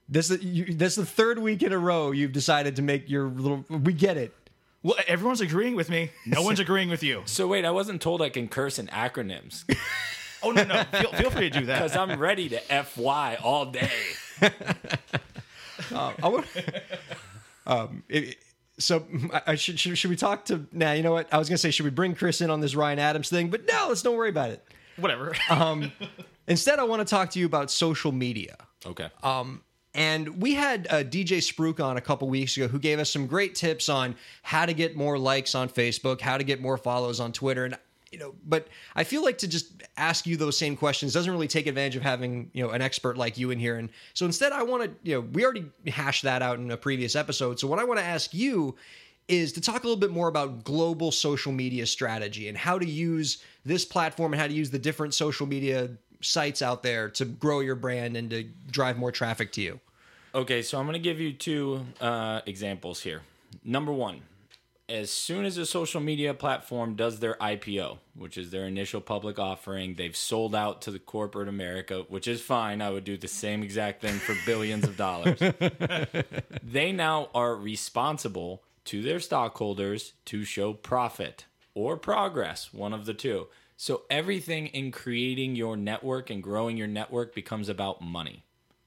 [0.08, 3.08] This is you, this is the third week in a row you've decided to make
[3.08, 3.64] your little.
[3.68, 4.34] We get it.
[4.82, 6.10] Well, everyone's agreeing with me.
[6.26, 7.22] No one's agreeing with you.
[7.26, 9.64] So wait, I wasn't told I can curse in acronyms
[10.42, 10.82] Oh no, no.
[10.84, 11.76] Feel, feel free to do that.
[11.82, 13.90] because I'm ready to FY all day.
[15.92, 16.46] Uh, I want,
[17.66, 18.36] um, it,
[18.78, 20.92] so I, I should, should should we talk to now?
[20.92, 21.32] you know what?
[21.32, 23.66] I was gonna say should we bring Chris in on this Ryan Adams thing, but
[23.66, 24.64] no, let's don't worry about it.
[24.96, 25.34] Whatever.
[25.50, 25.90] Um,
[26.46, 28.56] instead, I want to talk to you about social media.
[28.86, 29.08] Okay.
[29.22, 29.62] Um,
[29.94, 33.26] And we had uh, DJ Spruik on a couple weeks ago who gave us some
[33.26, 37.20] great tips on how to get more likes on Facebook, how to get more follows
[37.20, 37.66] on Twitter.
[37.66, 37.76] And
[38.10, 41.48] you know, but I feel like to just ask you those same questions doesn't really
[41.48, 43.76] take advantage of having, you know, an expert like you in here.
[43.76, 46.76] And so instead, I want to, you know, we already hashed that out in a
[46.76, 47.58] previous episode.
[47.58, 48.76] So what I want to ask you
[49.28, 52.86] is to talk a little bit more about global social media strategy and how to
[52.86, 55.88] use this platform and how to use the different social media
[56.22, 59.80] sites out there to grow your brand and to drive more traffic to you.
[60.34, 63.20] Okay, so I'm going to give you two uh, examples here.
[63.64, 64.22] Number one,
[64.88, 69.38] as soon as a social media platform does their IPO, which is their initial public
[69.38, 72.82] offering, they've sold out to the corporate America, which is fine.
[72.82, 75.38] I would do the same exact thing for billions of dollars.
[76.62, 83.14] they now are responsible to their stockholders to show profit or progress, one of the
[83.14, 83.46] two.
[83.82, 88.44] So everything in creating your network and growing your network becomes about money,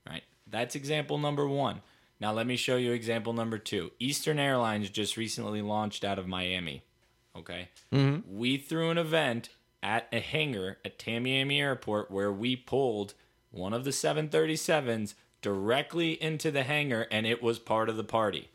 [0.07, 0.23] right?
[0.47, 1.81] That's example number one.
[2.21, 3.91] Now, let me show you example number two.
[3.99, 6.85] Eastern Airlines just recently launched out of Miami.
[7.35, 7.67] Okay.
[7.91, 8.37] Mm-hmm.
[8.37, 9.49] We threw an event
[9.83, 13.15] at a hangar at Tamiami Airport where we pulled
[13.51, 18.49] one of the 737s directly into the hangar and it was part of the party.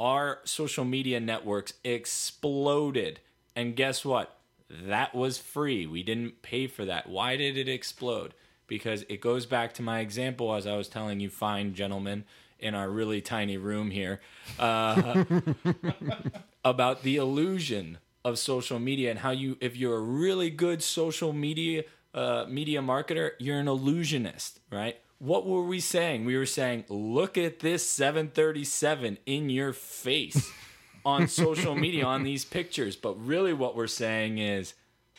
[0.00, 3.20] Our social media networks exploded.
[3.54, 4.35] And guess what?
[4.68, 5.86] That was free.
[5.86, 7.08] We didn't pay for that.
[7.08, 8.34] Why did it explode?
[8.66, 12.24] Because it goes back to my example, as I was telling you, fine gentlemen
[12.58, 14.20] in our really tiny room here
[14.58, 15.24] uh,
[16.64, 21.32] about the illusion of social media and how you if you're a really good social
[21.32, 26.84] media uh, media marketer you're an illusionist right what were we saying we were saying
[26.88, 30.50] look at this 737 in your face
[31.06, 34.74] on social media on these pictures but really what we're saying is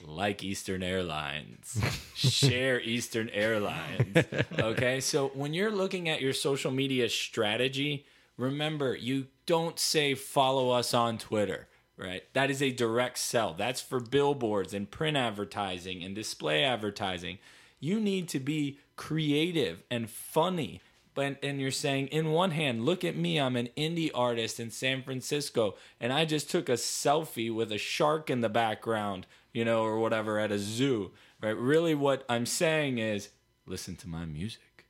[0.06, 1.82] like Eastern Airlines.
[2.14, 4.26] Share Eastern Airlines.
[4.60, 5.00] Okay.
[5.00, 8.06] So when you're looking at your social media strategy,
[8.38, 12.24] remember you don't say follow us on Twitter, right?
[12.34, 13.54] That is a direct sell.
[13.54, 17.40] That's for billboards and print advertising and display advertising.
[17.80, 20.82] You need to be creative and funny.
[21.18, 24.72] But, and you're saying, in one hand, look at me, I'm an indie artist in
[24.72, 29.26] San Francisco, and I just took a selfie with a shark in the background
[29.58, 31.10] you know, or whatever at a zoo,
[31.42, 31.58] right?
[31.58, 33.30] Really, what I'm saying is
[33.66, 34.86] listen to my music,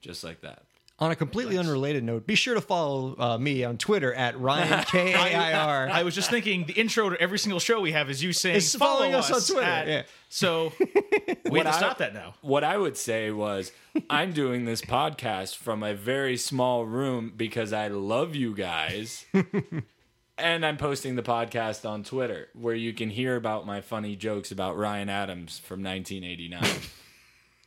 [0.00, 0.65] just like that.
[0.98, 1.66] On a completely nice.
[1.66, 5.52] unrelated note, be sure to follow uh, me on Twitter at Ryan K A I
[5.52, 5.88] R.
[5.90, 8.56] I was just thinking the intro to every single show we have is you saying
[8.56, 9.70] is following us, us, on Twitter.
[9.70, 10.02] At, yeah.
[10.30, 10.72] So
[11.50, 12.34] we have to stop that now.
[12.40, 13.72] What I would say was
[14.08, 19.26] I'm doing this podcast from a very small room because I love you guys.
[20.38, 24.52] And I'm posting the podcast on Twitter where you can hear about my funny jokes
[24.52, 26.62] about Ryan Adams from 1989.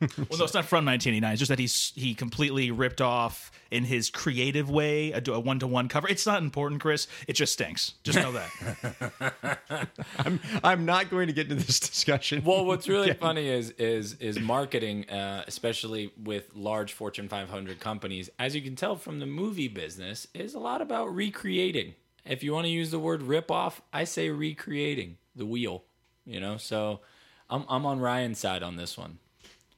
[0.01, 0.09] Well,
[0.39, 1.31] no, it's not from 1989.
[1.31, 5.67] It's just that he's he completely ripped off in his creative way a one to
[5.67, 6.07] one cover.
[6.07, 7.07] It's not important, Chris.
[7.27, 7.93] It just stinks.
[8.03, 9.89] Just know that.
[10.19, 12.43] I'm I'm not going to get into this discussion.
[12.43, 18.29] Well, what's really funny is is is marketing, uh, especially with large Fortune 500 companies.
[18.39, 22.53] As you can tell from the movie business, is a lot about recreating if you
[22.53, 25.83] want to use the word rip off, I say recreating the wheel.
[26.25, 27.01] You know, so
[27.49, 29.17] I'm I'm on Ryan's side on this one.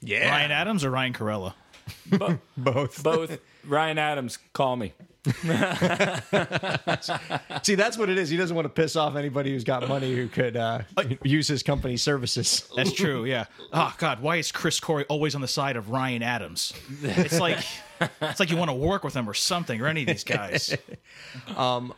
[0.01, 1.53] Yeah, Ryan Adams or Ryan Kairalla?
[2.07, 3.03] Bo- both.
[3.03, 3.39] Both.
[3.65, 4.93] Ryan Adams, call me.
[7.61, 8.29] See, that's what it is.
[8.29, 10.81] He doesn't want to piss off anybody who's got money who could uh,
[11.23, 12.67] use his company services.
[12.75, 13.25] That's true.
[13.25, 13.45] Yeah.
[13.71, 16.73] Oh God, why is Chris Corey always on the side of Ryan Adams?
[17.03, 17.59] It's like
[18.19, 20.75] it's like you want to work with him or something, or any of these guys.
[21.55, 21.93] Um,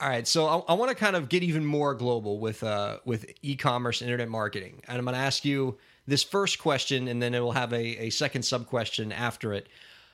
[0.00, 2.98] all right, so I, I want to kind of get even more global with uh,
[3.04, 5.76] with e-commerce and internet marketing, and I'm going to ask you
[6.08, 9.68] this first question, and then it will have a, a second sub question after it.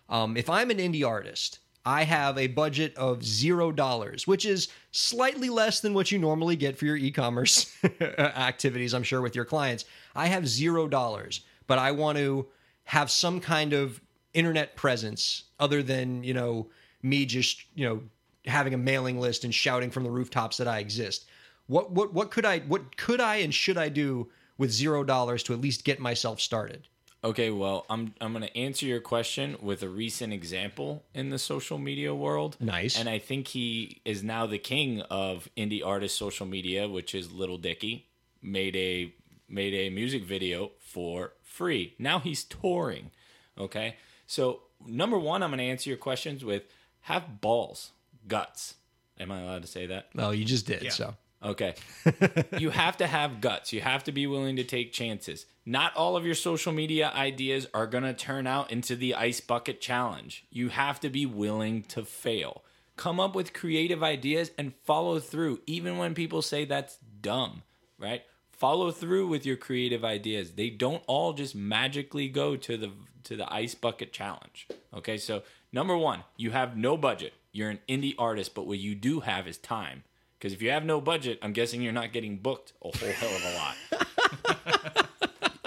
[0.09, 4.69] Um, if I'm an indie artist, I have a budget of zero dollars, which is
[4.91, 7.73] slightly less than what you normally get for your e-commerce
[8.19, 8.93] activities.
[8.93, 9.85] I'm sure with your clients,
[10.17, 12.47] I have zero dollars, but I want to
[12.85, 14.01] have some kind of
[14.33, 16.67] internet presence other than you know
[17.03, 18.03] me just you know
[18.47, 21.27] having a mailing list and shouting from the rooftops that I exist.
[21.69, 24.29] What what what could I what could I and should I do
[24.59, 26.89] with zero dollars to at least get myself started?
[27.23, 31.39] Okay, well, I'm I'm going to answer your question with a recent example in the
[31.39, 32.57] social media world.
[32.61, 32.99] Nice.
[32.99, 37.33] And I think he is now the king of indie artist social media, which is
[37.33, 38.09] Lil Dicky.
[38.43, 39.15] Made a
[39.49, 41.95] made a music video for free.
[41.99, 43.11] Now he's touring.
[43.57, 43.97] Okay?
[44.27, 46.65] So, number 1, I'm going to answer your questions with
[47.03, 47.93] have balls
[48.27, 48.75] guts.
[49.19, 50.15] Am I allowed to say that?
[50.15, 50.83] No, you just did.
[50.83, 50.91] Yeah.
[50.91, 51.75] So okay,
[52.59, 53.73] you have to have guts.
[53.73, 55.47] You have to be willing to take chances.
[55.67, 59.41] Not all of your social media ideas are going to turn out into the ice
[59.41, 60.45] bucket challenge.
[60.51, 62.65] You have to be willing to fail.
[62.97, 67.63] Come up with creative ideas and follow through, even when people say that's dumb.
[67.99, 68.23] Right?
[68.57, 70.53] follow through with your creative ideas.
[70.53, 72.91] They don't all just magically go to the
[73.25, 74.69] to the ice bucket challenge.
[74.93, 77.33] Okay, so number one, you have no budget.
[77.53, 80.05] You're an indie artist, but what you do have is time.
[80.45, 83.35] Because if you have no budget, I'm guessing you're not getting booked a whole hell
[83.35, 85.09] of a lot.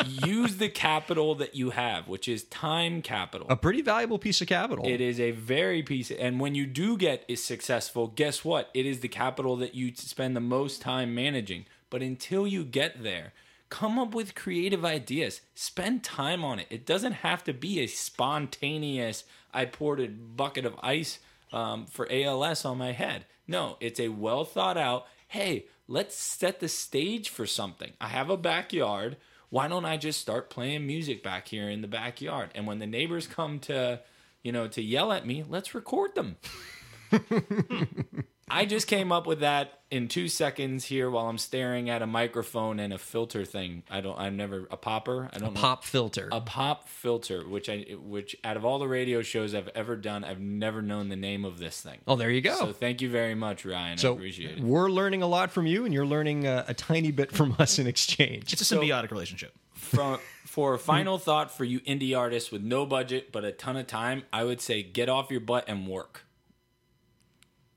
[0.27, 3.47] Use the capital that you have, which is time capital.
[3.49, 4.85] A pretty valuable piece of capital.
[4.87, 8.69] It is a very piece, and when you do get is successful, guess what?
[8.75, 11.65] It is the capital that you spend the most time managing.
[11.89, 13.33] But until you get there,
[13.71, 15.41] come up with creative ideas.
[15.55, 16.67] Spend time on it.
[16.69, 19.23] It doesn't have to be a spontaneous.
[19.51, 21.17] I poured a bucket of ice
[21.51, 23.25] um, for ALS on my head.
[23.47, 25.05] No, it's a well thought out.
[25.27, 27.93] Hey, let's set the stage for something.
[27.99, 29.17] I have a backyard
[29.49, 32.49] why don't I just start playing music back here in the backyard?
[32.53, 34.01] And when the neighbors come to,
[34.43, 36.36] you know, to yell at me, let's record them.
[38.58, 42.08] I just came up with that in two seconds here while I'm staring at a
[42.08, 43.84] microphone and a filter thing.
[43.89, 44.17] I don't.
[44.20, 45.30] I've never a popper.
[45.32, 45.60] I don't know.
[45.62, 46.28] Pop filter.
[46.32, 50.24] A pop filter, which I which out of all the radio shows I've ever done,
[50.24, 52.00] I've never known the name of this thing.
[52.08, 52.56] oh, there you go.
[52.56, 53.93] So thank you very much, Ryan.
[53.93, 54.63] I So appreciate it.
[54.63, 57.80] we're learning a lot from you, and you're learning uh, a tiny bit from us
[57.80, 58.52] in exchange.
[58.54, 59.54] It's a symbiotic relationship.
[59.74, 63.78] From for a final thought for you indie artists with no budget but a ton
[63.78, 66.26] of time, I would say get off your butt and work.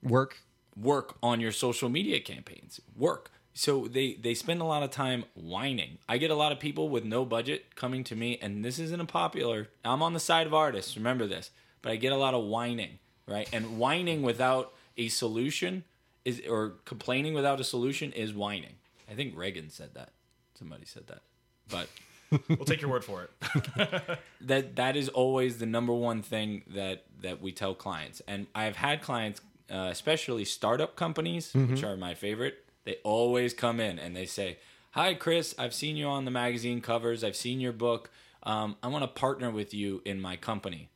[0.03, 0.39] Work.
[0.77, 2.81] Work on your social media campaigns.
[2.97, 3.31] Work.
[3.55, 5.99] So they they spend a lot of time whining.
[6.09, 9.01] I get a lot of people with no budget coming to me and this isn't
[9.01, 11.51] a popular i'm on the side of artists remember this
[11.83, 12.99] but i get a lot of whining
[13.31, 13.49] right?
[13.53, 15.85] And whining without a solution
[16.25, 18.75] is or complaining without a solution is whining.
[19.11, 20.11] I think reagan said that.
[20.59, 21.23] Somebody said that.
[21.71, 21.89] But
[22.49, 24.19] We'll take your word for it.
[24.43, 28.21] that that is always the number one thing that that we tell clients.
[28.29, 33.81] And i've had clients uh, especially startup companies which are my favorite they always come
[33.81, 34.59] in and they say
[34.93, 38.11] hi chris i've seen you on the magazine covers i've seen your book
[38.43, 40.89] um, i want to partner with you in my company.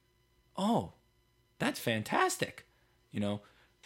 [0.57, 0.93] Oh
[1.59, 2.67] that's fantastic
[3.11, 3.41] you know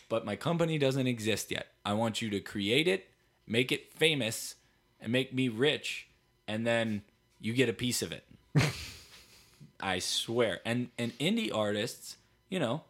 [0.08, 1.66] but my company doesn't exist yet.
[1.84, 3.10] I want you to create it
[3.46, 4.54] make it famous
[5.00, 6.08] and make me rich
[6.46, 7.02] and then
[7.40, 8.24] you get a piece of it.
[9.80, 10.60] I swear.
[10.64, 12.16] And and indie artists,
[12.48, 12.82] you know,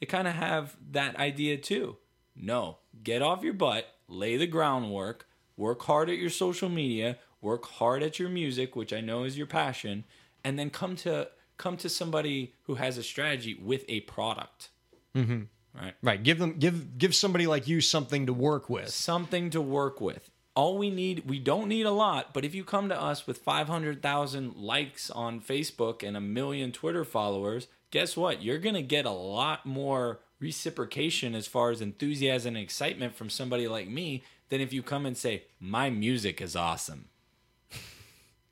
[0.00, 1.96] they kind of have that idea too.
[2.34, 7.64] No, get off your butt, lay the groundwork, work hard at your social media, work
[7.64, 10.04] hard at your music, which I know is your passion,
[10.44, 14.70] and then come to come to somebody who has a strategy with a product.
[15.14, 15.42] Mm-hmm.
[15.74, 15.94] Right.
[16.02, 16.22] Right.
[16.22, 18.88] Give them give give somebody like you something to work with.
[18.90, 20.30] something to work with.
[20.54, 23.36] All we need, we don't need a lot, but if you come to us with
[23.36, 28.42] 500,000 likes on Facebook and a million Twitter followers, guess what?
[28.42, 33.30] You're going to get a lot more reciprocation as far as enthusiasm and excitement from
[33.30, 37.08] somebody like me than if you come and say, My music is awesome.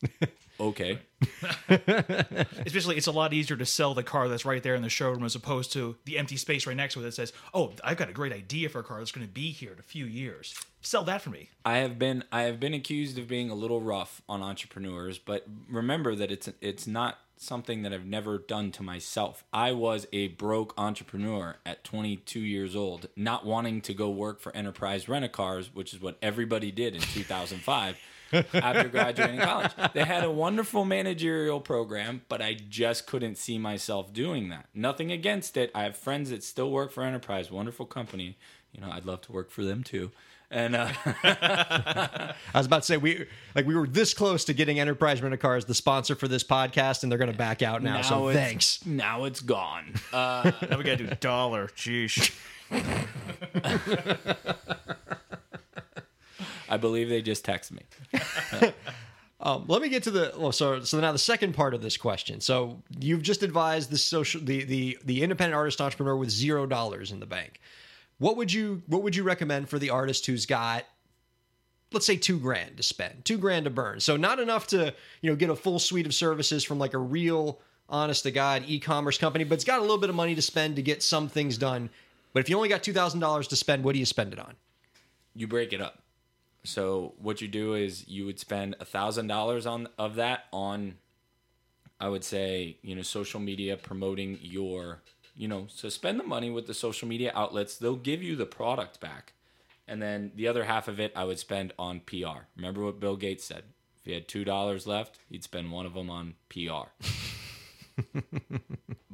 [0.61, 0.99] okay.
[1.69, 5.25] Especially, it's a lot easier to sell the car that's right there in the showroom
[5.25, 8.09] as opposed to the empty space right next to it that says, "Oh, I've got
[8.09, 10.55] a great idea for a car that's going to be here in a few years.
[10.81, 13.81] Sell that for me." I have been I have been accused of being a little
[13.81, 18.83] rough on entrepreneurs, but remember that it's it's not something that I've never done to
[18.83, 19.45] myself.
[19.53, 24.55] I was a broke entrepreneur at 22 years old, not wanting to go work for
[24.57, 27.99] Enterprise Rent a Cars, which is what everybody did in 2005
[28.55, 29.73] after graduating college.
[29.93, 34.67] They had a wonderful managerial program, but I just couldn't see myself doing that.
[34.75, 35.71] Nothing against it.
[35.75, 38.37] I have friends that still work for Enterprise, wonderful company.
[38.73, 40.11] You know, I'd love to work for them too.
[40.51, 40.89] And uh,
[41.25, 45.35] I was about to say we like we were this close to getting Enterprise Rent
[45.35, 48.03] a Car as the sponsor for this podcast, and they're going to back out now.
[48.03, 48.85] so thanks.
[48.87, 49.95] Now it's gone.
[50.13, 51.69] Uh, Now we got to do dollar.
[51.69, 52.33] Jeez.
[56.69, 57.83] I believe they just text me.
[59.41, 61.99] Um, let me get to the well, so so now the second part of this
[61.99, 62.41] question.
[62.41, 67.13] So you've just advised the social the the the independent artist entrepreneur with zero dollars
[67.13, 67.61] in the bank.
[68.19, 70.85] What would you what would you recommend for the artist who's got
[71.93, 74.01] let's say two grand to spend, two grand to burn.
[74.01, 76.99] So not enough to you know get a full suite of services from like a
[76.99, 80.43] real honest to god e-commerce company, but it's got a little bit of money to
[80.43, 81.91] spend to get some things done.
[82.33, 84.39] But if you only got two thousand dollars to spend, what do you spend it
[84.39, 84.55] on?
[85.35, 86.04] You break it up.
[86.65, 90.95] So what you do is you would spend a thousand dollars on of that on,
[92.01, 95.03] I would say you know social media promoting your
[95.37, 97.77] you know so spend the money with the social media outlets.
[97.77, 99.35] They'll give you the product back,
[99.87, 102.47] and then the other half of it I would spend on PR.
[102.57, 103.65] Remember what Bill Gates said?
[103.99, 106.89] If he had two dollars left, he'd spend one of them on PR.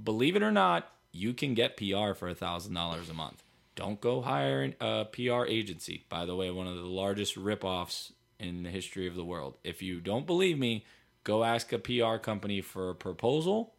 [0.02, 3.42] Believe it or not, you can get PR for a thousand dollars a month.
[3.76, 6.04] Don't go hire a PR agency.
[6.08, 9.56] By the way, one of the largest ripoffs in the history of the world.
[9.64, 10.84] If you don't believe me,
[11.24, 13.74] go ask a PR company for a proposal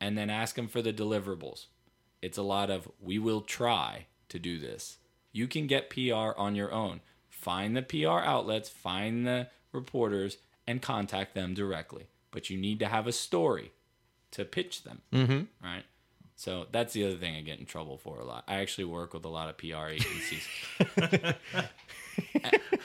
[0.00, 1.66] and then ask them for the deliverables.
[2.22, 4.98] It's a lot of we will try to do this.
[5.32, 7.00] You can get PR on your own.
[7.28, 12.08] Find the PR outlets, find the reporters, and contact them directly.
[12.30, 13.72] But you need to have a story
[14.32, 15.02] to pitch them.
[15.12, 15.66] Mm-hmm.
[15.66, 15.84] Right?
[16.38, 18.44] So that's the other thing I get in trouble for a lot.
[18.46, 20.46] I actually work with a lot of PR agencies.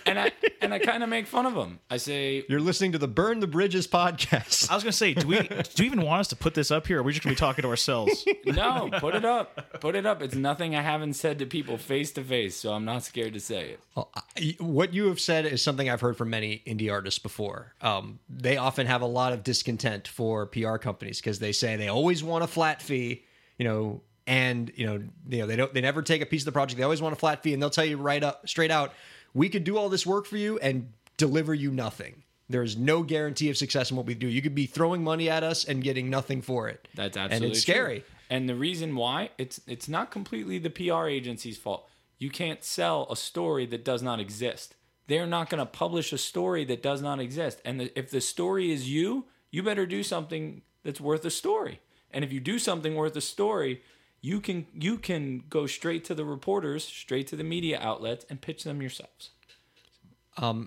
[0.07, 1.79] and I and I kind of make fun of them.
[1.87, 4.71] I say, You're listening to the Burn the Bridges podcast.
[4.71, 6.87] I was gonna say, do we do you even want us to put this up
[6.87, 6.97] here?
[6.97, 8.25] Or are we just gonna be talking to ourselves?
[8.47, 9.79] "No, put it up.
[9.79, 10.23] Put it up.
[10.23, 13.39] It's nothing I haven't said to people face to face, so I'm not scared to
[13.39, 16.91] say it." Well, I- what you have said is something I've heard from many indie
[16.91, 17.75] artists before.
[17.81, 21.87] Um, they often have a lot of discontent for PR companies because they say they
[21.89, 23.25] always want a flat fee,
[23.63, 26.47] you know, and you know, you know, they don't, they never take a piece of
[26.47, 26.77] the project.
[26.77, 28.91] They always want a flat fee, and they'll tell you right up, straight out,
[29.33, 32.23] we could do all this work for you and deliver you nothing.
[32.49, 34.27] There's no guarantee of success in what we do.
[34.27, 36.89] You could be throwing money at us and getting nothing for it.
[36.93, 37.73] That's and absolutely it's true.
[37.73, 38.03] scary.
[38.29, 41.87] And the reason why it's it's not completely the PR agency's fault.
[42.17, 44.75] You can't sell a story that does not exist.
[45.07, 47.61] They're not going to publish a story that does not exist.
[47.63, 51.79] And the, if the story is you, you better do something that's worth a story.
[52.13, 53.81] And if you do something worth a story,
[54.21, 58.39] you can you can go straight to the reporters, straight to the media outlets, and
[58.39, 59.31] pitch them yourselves.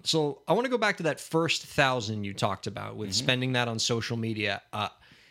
[0.05, 2.99] So I want to go back to that first thousand you talked about Mm-hmm.
[3.01, 4.63] with spending that on social media.
[4.73, 4.89] Uh,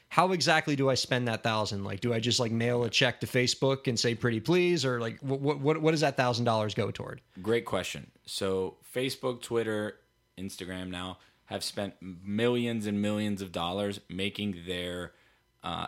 [0.10, 1.84] how exactly do I spend that thousand?
[1.84, 5.00] Like, do I just like mail a check to Facebook and say "pretty please," or
[5.00, 7.22] like what what what does that thousand dollars go toward?
[7.42, 8.12] Great question.
[8.26, 9.98] So, Facebook, Twitter,
[10.38, 15.14] Instagram now have spent millions and millions of dollars making their,
[15.64, 15.88] uh,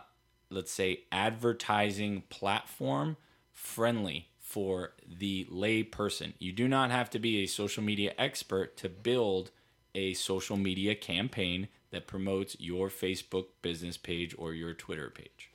[0.49, 3.17] let's say, advertising platform
[3.51, 6.33] friendly for the lay person.
[6.39, 9.51] You do not have to be a social media expert to build
[9.93, 15.49] a social media campaign that promotes your Facebook business page or your Twitter page.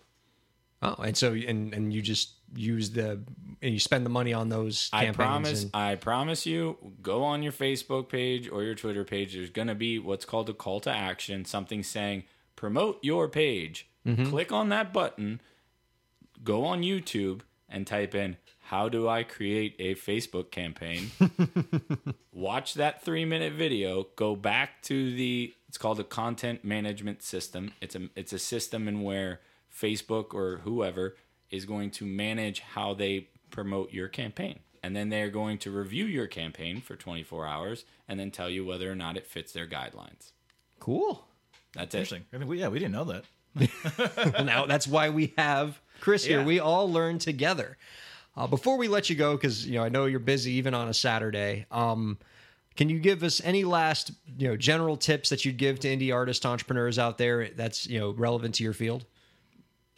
[0.83, 3.23] Oh, and so and and you just use the
[3.63, 7.43] and you spend the money on those I promise, and- I promise you, go on
[7.43, 9.35] your Facebook page or your Twitter page.
[9.35, 12.25] There's going to be what's called a call to action, something saying
[12.57, 13.89] promote your page.
[14.07, 14.31] Mm-hmm.
[14.31, 15.41] Click on that button,
[16.43, 18.37] go on YouTube and type in
[18.73, 21.11] how do I create a Facebook campaign?
[22.33, 24.07] Watch that three minute video.
[24.17, 27.73] Go back to the it's called a content management system.
[27.83, 29.41] It's a it's a system in where
[29.71, 31.17] Facebook or whoever
[31.51, 34.61] is going to manage how they promote your campaign.
[34.83, 38.65] And then they're going to review your campaign for 24 hours and then tell you
[38.65, 40.33] whether or not it fits their guidelines.
[40.81, 41.27] cool.
[41.75, 41.99] That's it.
[41.99, 42.25] Interesting.
[42.33, 43.25] I mean, we, yeah, we didn't know that.
[44.45, 46.41] Now that's why we have Chris here.
[46.41, 46.47] Yeah.
[46.47, 47.77] We all learn together.
[48.37, 50.89] Uh, before we let you go, because you know I know you're busy even on
[50.89, 51.67] a Saturday.
[51.71, 52.19] Um,
[52.77, 56.15] can you give us any last you know general tips that you'd give to indie
[56.15, 59.05] artist entrepreneurs out there that's you know relevant to your field?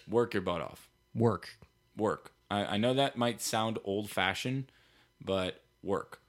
[0.09, 0.91] Work your butt off.
[1.15, 1.57] Work.
[1.97, 2.33] work.
[2.51, 4.71] I, I know that might sound old fashioned,
[5.25, 6.21] but work.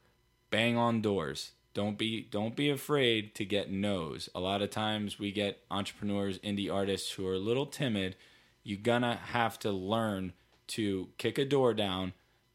[0.51, 1.51] Bang on doors.
[1.75, 4.29] Don't be don't be afraid to get no's.
[4.33, 8.15] A lot of times we get entrepreneurs, indie artists who are a little timid.
[8.63, 10.31] You're gonna have to learn
[10.67, 12.13] to kick a door down,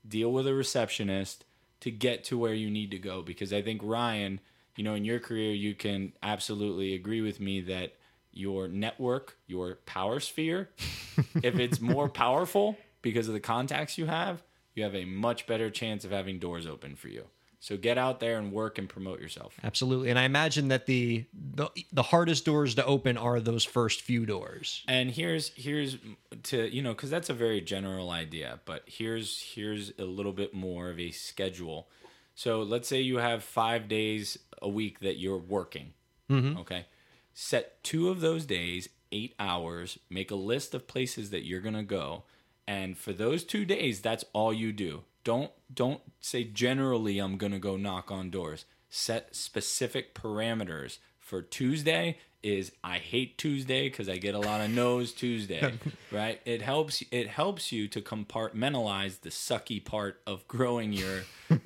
[0.09, 1.45] deal with a receptionist
[1.81, 3.21] to get to where you need to go.
[3.21, 4.41] Because I think Ryan,
[4.75, 7.97] you know, in your career you can absolutely agree with me that
[8.33, 10.71] your network, your power sphere,
[11.43, 14.43] if it's more powerful because of the contacts you have,
[14.75, 17.27] you have a much better chance of having doors open for you.
[17.63, 19.55] So get out there and work and promote yourself.
[19.63, 20.09] Absolutely.
[20.09, 24.25] And I imagine that the the, the hardest doors to open are those first few
[24.25, 24.83] doors.
[24.89, 25.99] And here's here's
[26.45, 30.55] to you know because that's a very general idea, but here's here's a little bit
[30.55, 31.89] more of a schedule.
[32.35, 35.93] So let's say you have five days a week that you're working.
[36.31, 36.61] Mm-hmm.
[36.61, 36.87] Okay,
[37.35, 39.99] set two of those days, eight hours.
[40.09, 42.25] Make a list of places that you're gonna go,
[42.67, 45.03] and for those two days, that's all you do.
[45.25, 48.65] Don't don't say generally I'm gonna go knock on doors.
[48.89, 50.99] Set specific parameters.
[51.19, 55.75] For Tuesday is I hate Tuesday because I get a lot of no's Tuesday,
[56.13, 56.41] right?
[56.45, 61.23] It helps it helps you to compartmentalize the sucky part of growing your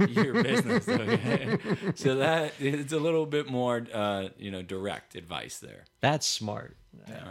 [0.08, 0.88] your business.
[0.88, 1.58] Okay?
[1.94, 5.84] So that it's a little bit more uh, you know direct advice there.
[6.00, 6.76] That's smart.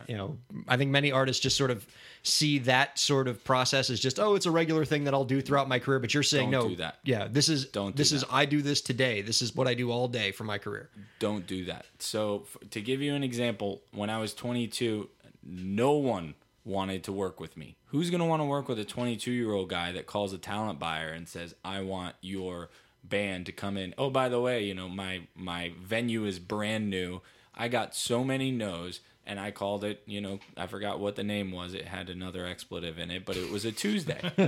[0.08, 0.38] You know,
[0.68, 1.86] I think many artists just sort of
[2.24, 5.42] see that sort of process as just, oh, it's a regular thing that I'll do
[5.42, 6.00] throughout my career.
[6.00, 6.70] But you're saying Don't no.
[6.70, 7.00] do that.
[7.04, 8.24] Yeah, this is Don't do this is.
[8.30, 9.22] I do this today.
[9.22, 10.90] This is what I do all day for my career.
[11.20, 11.86] don't do that.
[12.00, 15.10] So, f- to give you an example, when I was 22,
[15.46, 16.36] no one
[16.66, 17.76] wanted to work with me.
[17.88, 20.38] Who's going to want to work with a 22 year old guy that calls a
[20.38, 22.70] talent buyer and says, I want your
[23.04, 23.94] band to come in.
[23.98, 27.22] Oh, by the way, you know my my venue is brand new.
[27.56, 30.02] I got so many no's, and I called it.
[30.06, 31.74] You know, I forgot what the name was.
[31.74, 34.20] It had another expletive in it, but it was a Tuesday.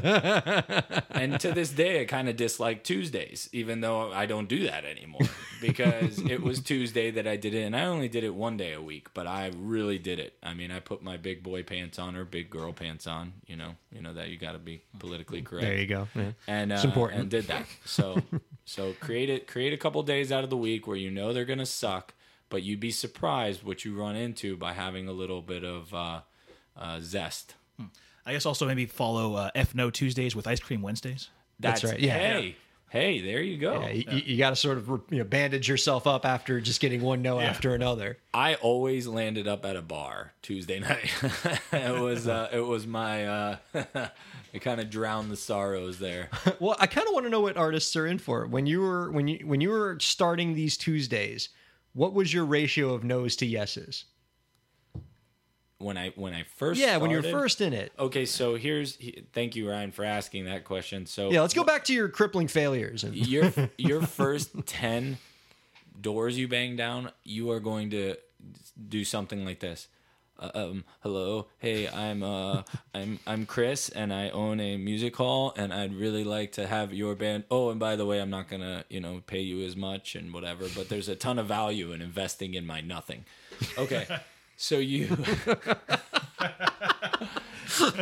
[1.12, 4.86] and to this day, I kind of dislike Tuesdays, even though I don't do that
[4.86, 5.22] anymore
[5.62, 8.74] because it was Tuesday that I did it, and I only did it one day
[8.74, 10.34] a week, but I really did it.
[10.44, 13.34] I mean, I put my big boy pants on or big girl pants on.
[13.46, 16.08] You know, you know that you got to be politically correct There you go.
[16.16, 16.32] Yeah.
[16.48, 17.22] and uh, important.
[17.22, 17.66] and did that.
[17.86, 18.22] So
[18.66, 21.46] so create it create a couple days out of the week where you know they're
[21.46, 22.14] gonna suck,
[22.50, 26.22] but you'd be surprised what you run into by having a little bit of uh,
[26.78, 27.56] uh, zest.
[28.26, 31.30] I guess also maybe follow uh, F No Tuesdays with Ice Cream Wednesdays.
[31.60, 32.18] That's right, yeah.
[32.18, 32.56] Hey,
[32.90, 33.82] hey, there you go.
[33.82, 37.02] Yeah, you, you got to sort of you know bandage yourself up after just getting
[37.02, 38.18] one no after another.
[38.34, 41.14] I always landed up at a bar Tuesday night.
[41.72, 43.58] it was uh, it was my uh,
[44.54, 46.30] it kind of drowned the sorrows there.
[46.60, 48.48] Well, I kind of want to know what artists are in for.
[48.48, 51.50] When you were when you when you were starting these Tuesdays,
[51.96, 54.06] what was your ratio of no's to yeses?
[55.78, 57.92] When I when I first Yeah, when you're first in it.
[57.98, 58.98] Okay, so here's
[59.34, 61.06] thank you Ryan for asking that question.
[61.06, 63.04] So Yeah, let's go back to your crippling failures.
[63.04, 65.18] And your your first 10
[66.00, 68.16] doors you bang down you are going to
[68.90, 69.88] do something like this
[70.40, 71.48] uh, um hello.
[71.60, 72.64] Hey i'm uh
[72.94, 76.94] i'm i'm chris and i own a music hall and i'd really like to have
[76.94, 77.46] your band.
[77.50, 80.34] Oh and by the way i'm not gonna you know pay you as much and
[80.34, 83.26] whatever but there's a ton of value in investing in my nothing.
[83.78, 84.08] Okay.
[84.58, 85.08] So you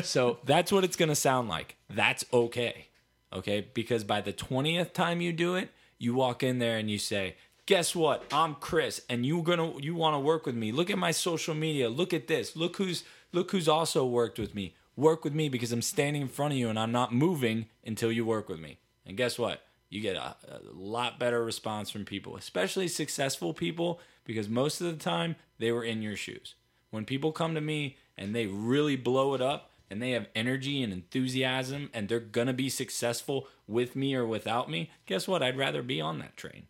[0.04, 1.76] so that's what it's gonna sound like.
[1.90, 2.88] That's okay.
[3.32, 3.68] Okay?
[3.74, 7.36] Because by the 20th time you do it you walk in there and you say
[7.66, 8.24] guess what?
[8.32, 10.72] I'm chris and you're gonna you want to work with me.
[10.72, 11.90] Look at my social media.
[11.90, 12.56] Look at this.
[12.56, 14.76] Look who's look who's also worked with me.
[14.96, 18.12] Work with me because i'm standing in front of you and i'm not moving until
[18.12, 18.80] you work with me.
[19.06, 19.62] And guess what?
[19.90, 24.88] You get a, a lot better response from people especially successful people because most of
[24.88, 26.56] the time they were in your shoes.
[26.92, 30.82] When people come to me and they really blow it up and they have energy
[30.82, 35.44] and enthusiasm and they're to be successful with me or without me, guess what?
[35.44, 36.68] I'd rather be on that train.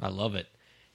[0.00, 0.46] I love it.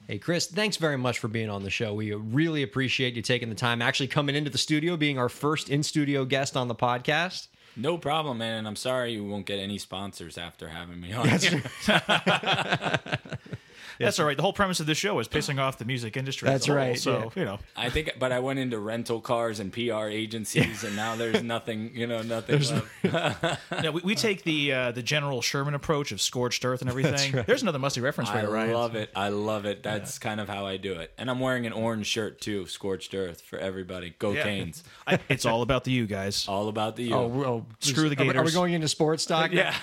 [0.07, 1.93] Hey, Chris, thanks very much for being on the show.
[1.93, 5.69] We really appreciate you taking the time, actually coming into the studio, being our first
[5.69, 7.47] in studio guest on the podcast.
[7.75, 8.57] No problem, man.
[8.59, 11.27] And I'm sorry you won't get any sponsors after having me on.
[11.27, 11.63] here.
[13.99, 14.35] That's all right.
[14.37, 16.47] The whole premise of this show is pissing off the music industry.
[16.47, 17.39] That's whole, right, So yeah.
[17.39, 21.15] you know, I think, but I went into rental cars and PR agencies, and now
[21.15, 22.61] there's nothing, you know, nothing
[23.03, 23.59] left.
[23.83, 27.43] no, we, we take the uh, the General Sherman approach of scorched earth and everything.
[27.45, 28.73] There's another musty reference for I you, Ryan.
[28.73, 29.09] love it.
[29.15, 29.83] I love it.
[29.83, 31.11] That's kind of how I do it.
[31.17, 34.15] And I'm wearing an orange shirt too, scorched earth for everybody.
[34.19, 34.43] Go Yeah.
[34.43, 34.83] Canes.
[35.07, 36.47] I, it's all about the you guys.
[36.47, 37.13] All about the you.
[37.15, 39.51] Oh, well, Screw the are we- Are we going into sports talk?
[39.53, 39.75] yeah.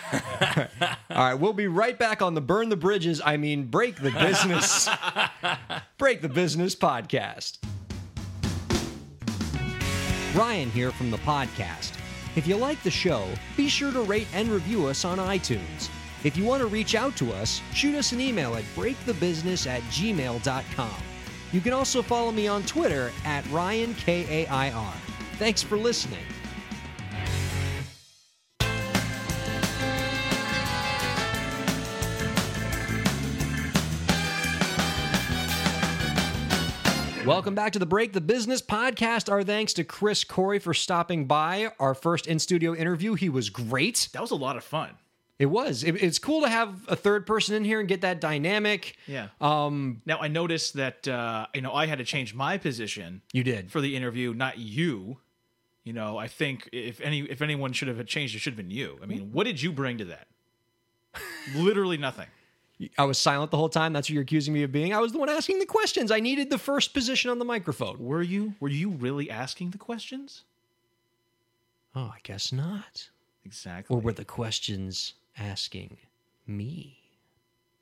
[1.10, 4.20] All right, we'll be right back on the Burn the Bridges, I mean, Break the
[4.20, 4.88] Business.
[5.98, 7.58] break the Business podcast.
[10.36, 11.92] Ryan here from the podcast.
[12.36, 13.26] If you like the show,
[13.56, 15.88] be sure to rate and review us on iTunes.
[16.22, 19.82] If you want to reach out to us, shoot us an email at breakthebusiness at
[19.84, 20.94] gmail.com.
[21.52, 24.92] You can also follow me on Twitter at RyanKAIR.
[25.38, 26.24] Thanks for listening.
[37.26, 39.30] Welcome back to the Break the Business podcast.
[39.30, 41.72] Our thanks to Chris Corey for stopping by.
[41.80, 43.14] Our first in studio interview.
[43.14, 44.08] He was great.
[44.12, 44.90] That was a lot of fun.
[45.38, 45.82] It was.
[45.82, 48.96] It- it's cool to have a third person in here and get that dynamic.
[49.08, 49.28] Yeah.
[49.40, 53.42] Um, Now I noticed that uh, you know I had to change my position you
[53.42, 53.70] did.
[53.72, 55.18] for the interview, not you.
[55.84, 58.70] You know, I think if any if anyone should have changed, it should have been
[58.70, 58.98] you.
[59.02, 60.28] I mean, what did you bring to that?
[61.56, 62.26] Literally nothing.
[62.98, 63.92] I was silent the whole time.
[63.92, 64.92] That's what you're accusing me of being.
[64.92, 66.10] I was the one asking the questions.
[66.10, 67.98] I needed the first position on the microphone.
[68.04, 68.54] Were you?
[68.60, 70.42] Were you really asking the questions?
[71.94, 73.08] Oh, I guess not.
[73.46, 73.96] Exactly.
[73.96, 75.96] Or were the questions asking
[76.46, 76.98] me?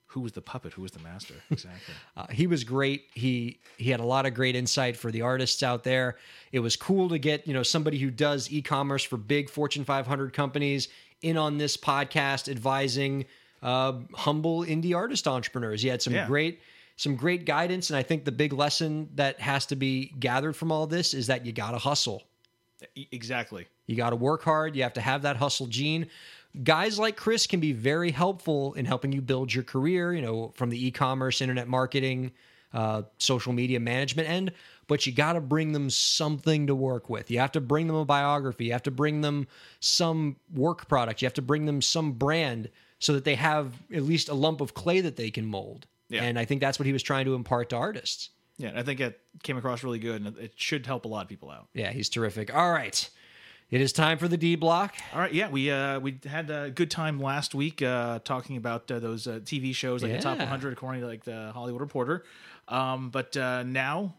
[0.08, 0.72] Who was the puppet?
[0.74, 1.34] Who was the master?
[1.50, 1.94] Exactly.
[2.16, 3.06] Uh, he was great.
[3.14, 6.18] He he had a lot of great insight for the artists out there.
[6.52, 10.32] It was cool to get you know somebody who does e-commerce for big Fortune 500
[10.32, 10.86] companies
[11.22, 13.24] in on this podcast, advising
[13.64, 15.82] uh, humble indie artist entrepreneurs.
[15.82, 16.26] He had some Yeah.
[16.26, 16.60] great
[16.96, 20.70] some great guidance, and I think the big lesson that has to be gathered from
[20.70, 22.22] all this is that you got to hustle.
[23.10, 23.66] Exactly.
[23.86, 24.76] You got to work hard.
[24.76, 26.06] You have to have that hustle gene.
[26.62, 30.52] Guys like Chris can be very helpful in helping you build your career, you know,
[30.54, 32.30] from the e commerce, internet marketing,
[32.72, 34.52] uh, social media management end.
[34.86, 37.28] But you got to bring them something to work with.
[37.28, 38.66] You have to bring them a biography.
[38.66, 39.48] You have to bring them
[39.80, 41.22] some work product.
[41.22, 42.68] You have to bring them some brand,
[43.04, 45.86] so that they have at least a lump of clay that they can mold.
[46.08, 46.22] Yeah.
[46.22, 48.30] And I think that's what he was trying to impart to artists.
[48.56, 51.28] Yeah, I think it came across really good, and it should help a lot of
[51.28, 51.66] people out.
[51.74, 52.54] Yeah, he's terrific.
[52.54, 53.08] All right.
[53.70, 54.94] It is time for the D block.
[55.12, 58.90] All right, yeah, we uh, we had a good time last week uh, talking about
[58.90, 62.24] uh, those uh, TV shows like the top 100 according to like the Hollywood Reporter.
[62.68, 64.14] Um, but uh, now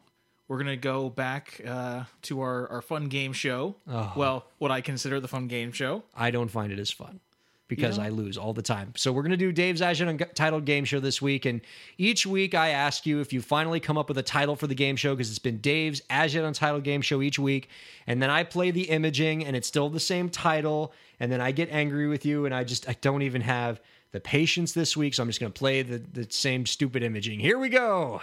[0.48, 3.78] we're gonna go back uh, to our, our fun game show.
[3.88, 4.14] Oh.
[4.16, 6.04] Well, what I consider the fun game show.
[6.14, 7.22] I don't find it as fun
[7.68, 8.06] because don't?
[8.06, 8.94] I lose all the time.
[8.96, 11.46] So we're going to do Dave's As Yet Untitled Game Show this week.
[11.46, 11.62] And
[11.98, 14.76] each week I ask you if you finally come up with a title for the
[14.76, 17.70] game show because it's been Dave's As Yet Untitled Game Show each week.
[18.08, 20.94] And then I play the imaging and it's still the same title.
[21.20, 24.20] And then I get angry with you and I just, I don't even have the
[24.20, 25.16] patience this week.
[25.16, 27.40] So I'm just going to play the, the same stupid imaging.
[27.40, 28.22] Here we go.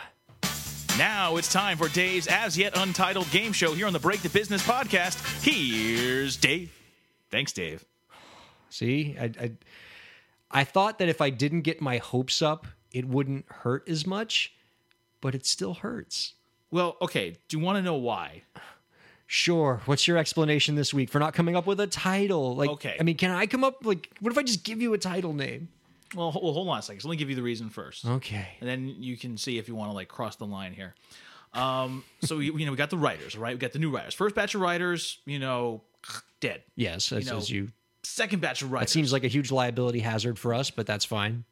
[0.99, 4.28] Now it's time for Dave's as yet untitled game show here on the Break the
[4.28, 5.43] Business podcast.
[5.43, 6.70] Here's Dave.
[7.30, 7.84] Thanks, Dave.
[8.73, 9.51] See, I, I,
[10.51, 14.53] I thought that if I didn't get my hopes up, it wouldn't hurt as much,
[15.20, 16.35] but it still hurts.
[16.70, 17.37] Well, okay.
[17.49, 18.43] Do you want to know why?
[19.27, 19.81] Sure.
[19.87, 22.55] What's your explanation this week for not coming up with a title?
[22.57, 22.97] Like, Okay.
[22.99, 24.11] I mean, can I come up like?
[24.20, 25.68] What if I just give you a title name?
[26.14, 27.01] Well, ho- well hold on a second.
[27.01, 28.05] So let me give you the reason first.
[28.05, 28.49] Okay.
[28.61, 30.95] and then you can see if you want to like cross the line here.
[31.55, 33.55] Um, so we, you know we got the writers, right?
[33.55, 34.14] We got the new writers.
[34.14, 35.83] First batch of writers, you know,
[36.41, 36.62] dead.
[36.77, 37.68] Yes, as, know, as you.
[38.05, 38.88] Second batch of writers.
[38.88, 41.44] That seems like a huge liability hazard for us, but that's fine.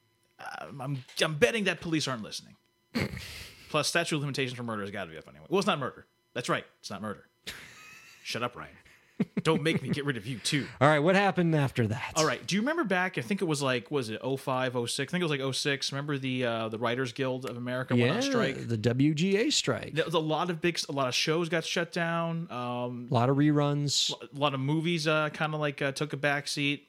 [0.60, 2.56] Um, I'm I'm betting that police aren't listening.
[3.68, 5.46] Plus, statute of limitations for murder has got to be up anyway.
[5.48, 6.06] Well, it's not murder.
[6.34, 6.64] That's right.
[6.80, 7.28] It's not murder.
[8.24, 8.72] Shut up, Ryan.
[9.42, 10.66] Don't make me get rid of you too.
[10.80, 12.12] All right, what happened after that?
[12.16, 12.44] All right.
[12.46, 13.18] Do you remember back?
[13.18, 15.00] I think it was like was it 05, 06?
[15.00, 15.92] I think it was like 06.
[15.92, 18.68] Remember the uh, the Writers Guild of America went on strike.
[18.68, 19.94] the WGA strike.
[19.94, 22.48] There was a lot of big, a lot of shows got shut down.
[22.50, 24.12] Um, a lot of reruns.
[24.12, 26.88] a lot of movies uh, kind of like uh, took a back seat.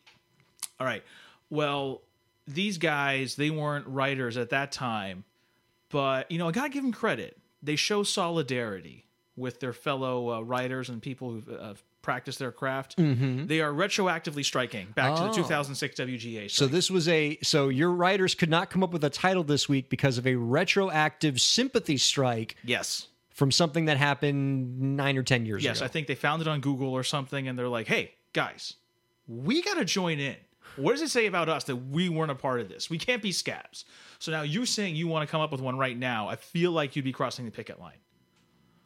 [0.79, 1.03] All right.
[1.49, 2.01] Well,
[2.47, 5.23] these guys, they weren't writers at that time,
[5.89, 7.37] but you know, I gotta give them credit.
[7.63, 9.05] They show solidarity
[9.41, 12.95] with their fellow uh, writers and people who uh, practice their craft.
[12.97, 15.33] They are retroactively striking back to the Oh.
[15.33, 16.49] 2006 WGA.
[16.49, 19.67] So this was a so your writers could not come up with a title this
[19.67, 25.45] week because of a retroactive sympathy strike yes, from something that happened nine or ten
[25.45, 25.85] years yes, ago.
[25.85, 28.75] I think they found it on Google or something, and they're like, "Hey, guys,
[29.27, 30.37] we got to join in.
[30.77, 32.89] What does it say about us that we weren't a part of this?
[32.89, 33.83] We can't be scabs.
[34.19, 36.71] So now you saying you want to come up with one right now, I feel
[36.71, 37.97] like you'd be crossing the picket line.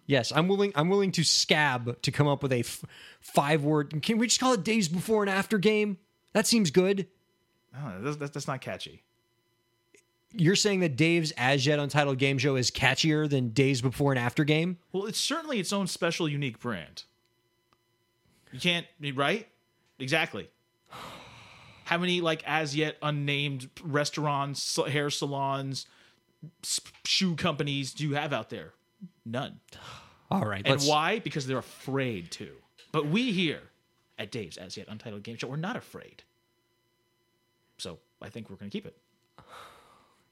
[0.07, 0.71] Yes, I'm willing.
[0.75, 2.83] I'm willing to scab to come up with a f-
[3.21, 4.01] five word.
[4.03, 5.97] Can we just call it days before and after game?
[6.33, 7.07] That seems good.
[7.75, 9.03] Oh, that's, that's, that's not catchy.
[10.31, 14.19] You're saying that Dave's as yet untitled game show is catchier than days before and
[14.19, 14.77] after game?
[14.91, 17.03] Well, it's certainly its own special, unique brand.
[18.51, 18.85] You can't,
[19.15, 19.47] right?
[19.97, 20.49] Exactly.
[21.85, 25.85] How many like as yet unnamed restaurants, hair salons,
[27.05, 28.73] shoe companies do you have out there?
[29.25, 29.59] None.
[30.31, 31.19] All right, And why?
[31.19, 32.51] Because they're afraid to.
[32.91, 33.61] But we here
[34.17, 36.23] at Dave's As Yet Untitled Game Show, we're not afraid.
[37.77, 38.95] So I think we're going to keep it.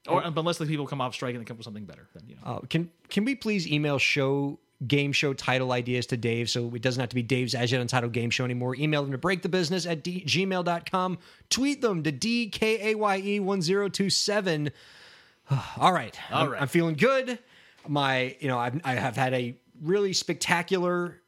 [0.06, 2.24] Or unless the people come off strike and they come up with something better, then
[2.28, 2.42] you know.
[2.44, 6.82] Uh, can can we please email show game show title ideas to Dave so it
[6.82, 8.76] doesn't have to be Dave's as yet untitled game show anymore?
[8.76, 11.16] Email them to breakthebusiness at d- gmail.com.
[11.48, 14.72] Tweet them to DKAYE1027.
[15.78, 16.18] All right.
[16.30, 16.56] All right.
[16.56, 16.62] I'm.
[16.62, 17.38] I'm feeling good.
[17.86, 21.20] My, you know, I've, I have had a really spectacular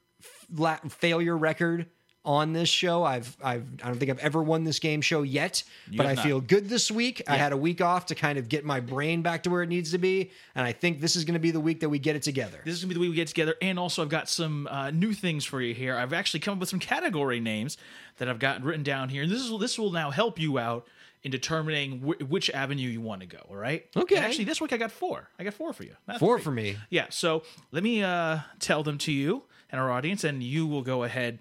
[0.59, 1.87] f- failure record
[2.27, 3.05] on this show.
[3.05, 5.63] I've, I've, I don't think I've ever won this game show yet,
[5.97, 6.25] but I not.
[6.25, 7.23] feel good this week.
[7.29, 9.69] I had a week off to kind of get my brain back to where it
[9.69, 12.01] needs to be, and I think this is going to be the week that we
[12.01, 12.59] get it together.
[12.65, 14.91] This is gonna be the week we get together, and also I've got some uh,
[14.91, 15.97] new things for you here.
[15.97, 17.79] I've actually come up with some category names
[18.19, 20.89] that I've gotten written down here, and this is this will now help you out
[21.23, 23.39] in determining wh- which avenue you want to go.
[23.51, 23.85] All right?
[23.97, 24.17] Okay.
[24.17, 25.29] And actually, this week I got four.
[25.39, 25.95] I got four for you.
[26.07, 26.45] Not Four three.
[26.45, 26.77] for me.
[26.91, 27.07] Yeah.
[27.11, 27.43] So
[27.73, 31.41] let me uh, tell them to you and our audience, and you will go ahead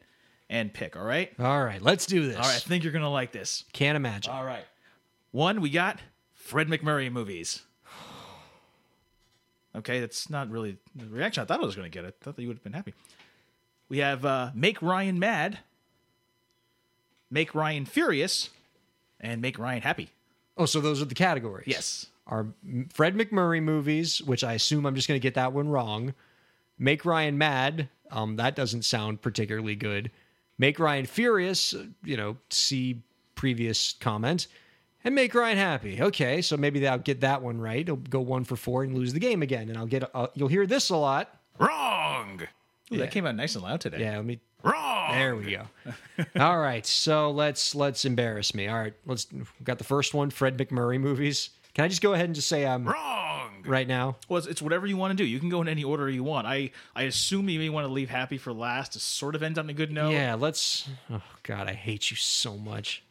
[0.50, 0.96] and pick.
[0.96, 1.32] All right.
[1.40, 2.36] All right, let's do this.
[2.38, 2.56] All right.
[2.56, 3.66] I think you're gonna like this.
[3.74, 4.32] Can't imagine.
[4.34, 4.66] All right.
[5.32, 6.00] One, we got
[6.34, 7.64] Fred MacMurray movies.
[9.76, 12.06] Okay, that's not really the reaction I thought I was going to get.
[12.06, 12.94] I thought that you would have been happy.
[13.90, 15.60] We have uh, Make Ryan Mad,
[17.30, 18.52] Make Ryan Furious,
[19.26, 20.10] and Make Ryan Happy.
[20.58, 21.68] oh, so those are the categories.
[21.68, 22.08] Yes.
[22.28, 22.48] Are
[22.94, 26.14] Fred MacMurray movies, which I assume I'm just going to get that one wrong.
[26.80, 27.90] Make Ryan mad.
[28.12, 30.10] Um, that doesn't sound particularly good.
[30.58, 31.74] Make Ryan furious.
[31.74, 33.02] uh, You know, see
[33.36, 34.48] previous comment.
[35.04, 36.02] And make Ryan happy.
[36.02, 37.88] Okay, so maybe I'll get that one right.
[37.88, 39.70] I'll go one for four and lose the game again.
[39.70, 40.10] And I'll get.
[40.16, 41.30] Uh, you'll hear this a lot.
[41.60, 42.42] Wrong.
[42.42, 42.48] Ooh,
[42.96, 43.00] Yeah.
[43.02, 44.00] That came out nice and loud today.
[44.00, 45.12] Yeah, let me Wrong.
[45.14, 45.68] There we go.
[46.40, 48.68] All right, so let's let's embarrass me.
[48.68, 49.28] All right, let's
[49.64, 51.52] got the first one, Fred MacMurray movies.
[51.74, 53.64] Can I just go ahead and just say I'm Wrong.
[53.66, 54.16] right now?
[54.30, 55.26] Well, it's, it's whatever you want to do.
[55.26, 56.48] You can go in any order you want.
[56.48, 59.60] I I assume you may want to leave happy for last to sort of end
[59.60, 60.12] on a good note.
[60.12, 60.90] Yeah, let's.
[61.12, 63.04] Oh God, I hate you so much.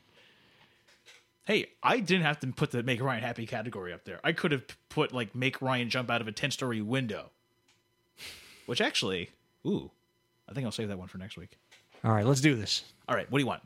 [1.46, 4.18] Hey, I didn't have to put the make Ryan happy category up there.
[4.24, 7.30] I could have put like make Ryan jump out of a ten story window.
[8.66, 9.28] Which actually,
[9.66, 9.90] ooh,
[10.48, 11.58] I think I'll save that one for next week.
[12.04, 12.84] All right, let's do this.
[13.08, 13.62] All right, what do you want?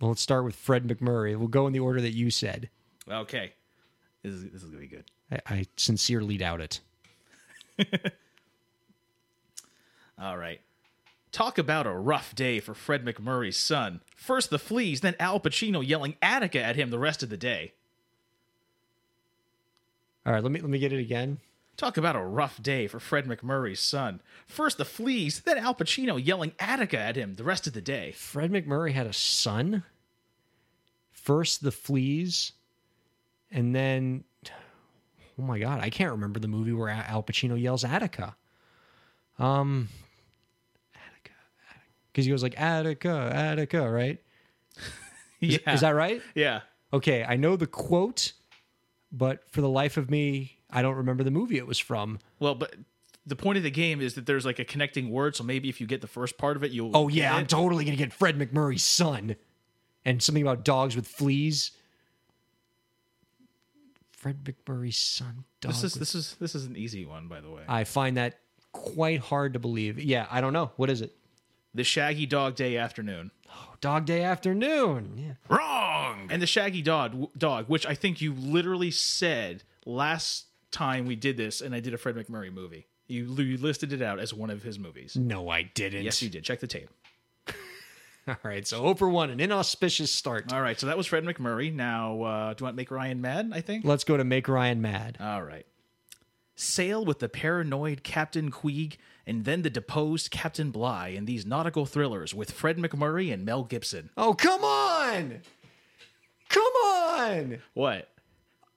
[0.00, 1.36] Well, let's start with Fred MacMurray.
[1.36, 2.70] We'll go in the order that you said.
[3.08, 3.52] Okay,
[4.22, 5.04] this is this is gonna be good.
[5.30, 6.80] I, I sincerely doubt it.
[10.18, 10.60] All right.
[11.32, 14.02] Talk about a rough day for Fred MacMurray's son.
[14.14, 17.72] First the fleas, then Al Pacino yelling Attica at him the rest of the day.
[20.26, 21.38] All right, let me let me get it again.
[21.82, 24.20] Talk about a rough day for Fred MacMurray's son.
[24.46, 28.12] First the fleas, then Al Pacino yelling Attica at him the rest of the day.
[28.12, 29.82] Fred MacMurray had a son.
[31.10, 32.52] First the fleas,
[33.50, 34.22] and then
[35.36, 38.36] oh my god, I can't remember the movie where Al Pacino yells Attica.
[39.40, 39.88] Um,
[40.94, 41.34] Attica,
[42.12, 44.22] because he goes like Attica, Attica, right?
[45.40, 45.74] Yeah.
[45.74, 46.22] Is that right?
[46.36, 46.60] yeah.
[46.92, 48.34] Okay, I know the quote,
[49.10, 52.18] but for the life of me, I don't remember the movie it was from.
[52.40, 52.74] Well, but
[53.26, 55.80] the point of the game is that there's like a connecting word, so maybe if
[55.80, 57.48] you get the first part of it, you'll Oh yeah, get I'm it.
[57.48, 59.36] totally gonna get Fred MacMurray's son,
[60.04, 61.70] and something about dogs with fleas.
[64.10, 65.44] Fred MacMurray's son.
[65.60, 67.62] Dog This is with- this is this is an easy one, by the way.
[67.68, 68.38] I find that
[68.72, 69.98] quite hard to believe.
[69.98, 70.72] Yeah, I don't know.
[70.76, 71.16] What is it?
[71.74, 73.30] The Shaggy Dog Day Afternoon.
[73.48, 75.14] Oh, dog Day Afternoon.
[75.16, 75.34] Yeah.
[75.54, 76.28] Wrong.
[76.30, 81.36] And the Shaggy Dog, dog, which I think you literally said last time we did
[81.36, 82.86] this, and I did a Fred MacMurray movie.
[83.06, 85.16] You, you listed it out as one of his movies.
[85.16, 86.02] No, I didn't.
[86.02, 86.44] Yes, you did.
[86.44, 86.88] Check the tape.
[88.28, 90.52] All right, so 0 for 1, an inauspicious start.
[90.52, 91.74] All right, so that was Fred MacMurray.
[91.74, 93.50] Now, uh, do you want to make Ryan mad?
[93.52, 93.84] I think.
[93.84, 95.18] Let's go to Make Ryan Mad.
[95.20, 95.66] All right.
[96.54, 98.96] Sail with the paranoid Captain Queeg
[99.26, 103.64] and then the deposed Captain Bligh in these nautical thrillers with Fred MacMurray and Mel
[103.64, 104.10] Gibson.
[104.16, 105.40] Oh, come on!
[106.48, 107.58] Come on!
[107.74, 108.08] What?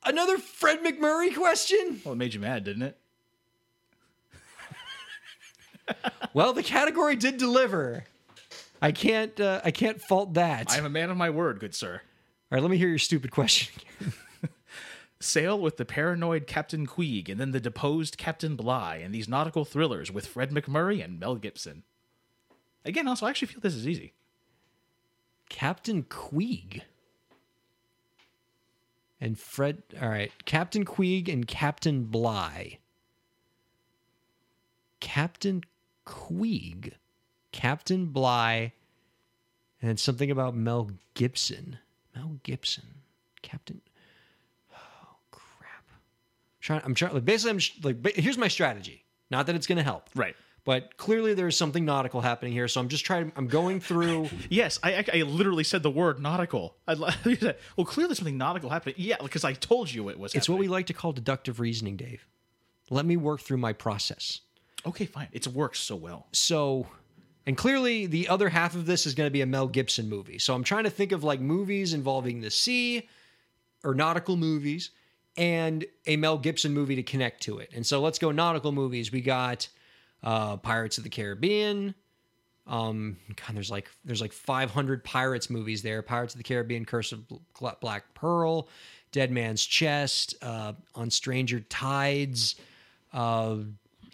[0.05, 2.01] Another Fred MacMurray question?
[2.03, 2.97] Well, it made you mad, didn't it?
[6.33, 8.03] Well, the category did deliver.
[8.81, 9.39] I can't.
[9.39, 10.69] Uh, I can't fault that.
[10.71, 11.93] I am a man of my word, good sir.
[11.93, 12.01] All
[12.51, 13.73] right, let me hear your stupid question.
[15.21, 19.63] Sail with the paranoid Captain Queeg and then the deposed Captain Bligh in these nautical
[19.63, 21.83] thrillers with Fred MacMurray and Mel Gibson.
[22.83, 24.13] Again, also, I actually feel this is easy.
[25.47, 26.81] Captain Queeg
[29.19, 29.83] and Fred.
[30.01, 32.79] All right, Captain Queeg and Captain Bligh.
[34.99, 35.63] Captain
[36.05, 36.93] Queeg,
[37.51, 38.73] Captain Bligh,
[39.81, 41.77] and something about Mel Gibson.
[42.15, 42.85] Mel Gibson,
[43.41, 43.81] Captain.
[44.73, 45.85] Oh crap!
[46.59, 46.81] trying.
[46.83, 47.13] I'm trying.
[47.13, 48.15] Like basically, I'm like.
[48.15, 49.03] Here's my strategy.
[49.31, 50.09] Not that it's going to help.
[50.15, 50.35] Right.
[50.65, 52.67] But clearly, there's something nautical happening here.
[52.67, 53.31] So I'm just trying.
[53.35, 54.29] I'm going through.
[54.49, 56.75] Yes, I, I, I literally said the word nautical.
[56.87, 56.95] I,
[57.77, 58.95] well, clearly something nautical happening.
[58.97, 60.33] Yeah, because I told you it was.
[60.35, 62.25] It's what we like to call deductive reasoning, Dave.
[62.89, 64.41] Let me work through my process.
[64.85, 65.27] Okay, fine.
[65.31, 66.27] It's worked so well.
[66.31, 66.87] So,
[67.45, 70.37] and clearly the other half of this is going to be a Mel Gibson movie.
[70.37, 73.09] So I'm trying to think of like movies involving the sea
[73.83, 74.91] or nautical movies
[75.37, 77.71] and a Mel Gibson movie to connect to it.
[77.73, 79.11] And so let's go nautical movies.
[79.11, 79.67] We got
[80.25, 81.95] uh, Pirates of the Caribbean.
[82.67, 86.01] Um, God, there's like there's like 500 pirates movies there.
[86.01, 88.67] Pirates of the Caribbean, Curse of Bl- Black Pearl,
[89.11, 92.55] Dead Man's Chest, uh, On Stranger Tides,
[93.13, 93.57] uh,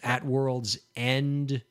[0.03, 1.61] At World's End.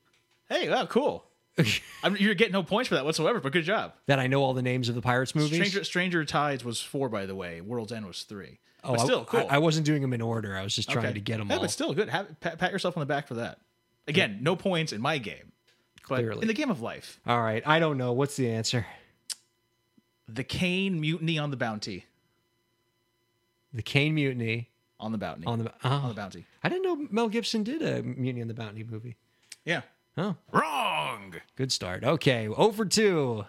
[0.48, 1.26] Hey, wow, cool.
[2.02, 3.92] I'm, you're getting no points for that whatsoever, but good job.
[4.06, 5.56] that I know all the names of the Pirates movies.
[5.58, 7.60] Stranger, Stranger Tides was four, by the way.
[7.60, 8.58] World's End was three.
[8.84, 9.46] oh, but I- still, cool.
[9.50, 10.56] I, I wasn't doing them in order.
[10.56, 11.14] I was just trying Okay.
[11.14, 11.60] to get them yeah, all.
[11.60, 12.08] but still good.
[12.08, 13.58] Have, pat, pat yourself on the back for that.
[14.08, 15.52] Again, no points in my game,
[16.08, 16.42] but Clearly.
[16.42, 18.12] in the game of life, all right, I don't know.
[18.12, 18.86] What's the answer?
[20.28, 22.06] the Caine Mutiny on the Bounty.
[23.72, 24.70] The Caine Mutiny
[25.00, 25.46] On the Bounty.
[25.46, 25.72] on the.
[25.84, 25.88] Oh.
[25.88, 26.44] on Oh, the Bounty.
[26.62, 29.16] I didn't know Mel Gibson did a Mutiny on the Bounty movie.
[29.64, 29.82] Yeah.
[30.16, 31.34] Oh, Wrong.
[31.56, 32.02] good start.
[32.04, 33.44] Okay, over two.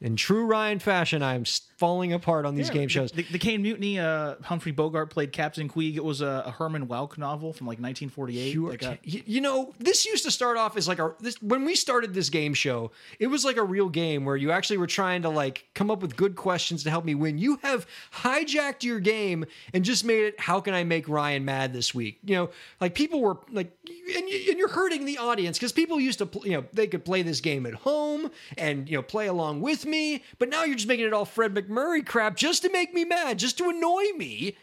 [0.00, 1.44] In true Ryan fashion, I'm
[1.76, 3.12] falling apart on these Yeah, game shows.
[3.12, 5.96] The, the Caine Mutiny, uh, Humphrey Bogart played Captain Queeg.
[5.96, 8.54] It was a, a Herman Wouk novel from like 1948.
[8.54, 11.74] You, got- you know, this used to start off as like a this when we
[11.74, 15.20] started this game show, it was like a real game where you actually were trying
[15.22, 17.36] to like come up with good questions to help me win.
[17.38, 19.44] You have hijacked your game
[19.74, 22.18] and just made it how can I make Ryan mad this week?
[22.24, 23.70] You know, like people were like
[24.16, 27.04] and, you, and you're hurting the audience because people used to you know, they could
[27.04, 29.89] play this game at home and you know, play along with me,
[30.38, 33.38] but now you're just making it all Fred MacMurray crap just to make me mad,
[33.38, 34.56] just to annoy me.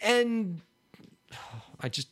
[0.00, 0.60] And
[1.80, 2.08] I just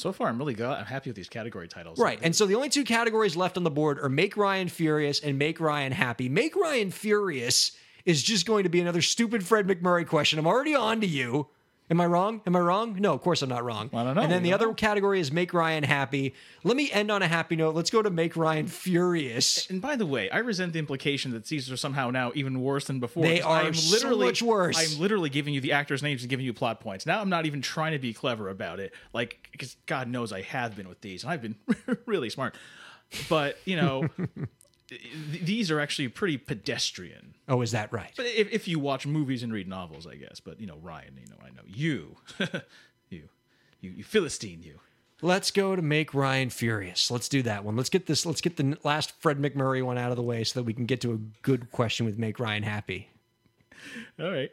[0.00, 0.66] so far, I'm really good.
[0.66, 1.98] I'm happy with these category titles.
[1.98, 2.18] Right.
[2.22, 5.38] And so the only two categories left on the board are Make Ryan Furious and
[5.38, 6.28] Make Ryan Happy.
[6.28, 7.72] Make Ryan Furious
[8.06, 10.38] is just going to be another stupid Fred MacMurray question.
[10.38, 11.48] I'm already on to you.
[11.90, 12.40] Am I wrong?
[12.46, 12.96] Am I wrong?
[13.00, 13.90] No, of course I'm not wrong.
[13.92, 14.22] I don't know.
[14.22, 16.34] And then the other category is Make Ryan Happy.
[16.62, 17.74] Let me end on a happy note.
[17.74, 19.68] Let's go to Make Ryan Furious.
[19.68, 22.84] And by the way, I resent the implication that these are somehow now even worse
[22.84, 23.24] than before.
[23.24, 24.78] They are I'm so literally much worse.
[24.78, 27.06] I'm literally giving you the actors' names and giving you plot points.
[27.06, 30.42] Now I'm not even trying to be clever about it, like because God knows I
[30.42, 31.56] have been with these, and I've been
[32.06, 32.54] really smart.
[33.28, 34.08] But you know,
[35.30, 37.34] these are actually pretty pedestrian.
[37.48, 38.12] Oh, is that right?
[38.16, 40.40] But if, if you watch movies and read novels, I guess.
[40.40, 42.16] But you know, Ryan, you know, I know you,
[43.10, 43.28] you,
[43.80, 44.80] you, you Philistine, you.
[45.22, 47.10] Let's go to Make Ryan Furious.
[47.10, 47.76] Let's do that one.
[47.76, 48.24] Let's get this.
[48.24, 50.86] Let's get the last Fred MacMurray one out of the way so that we can
[50.86, 53.10] get to a good question with Make Ryan Happy.
[54.18, 54.50] All right.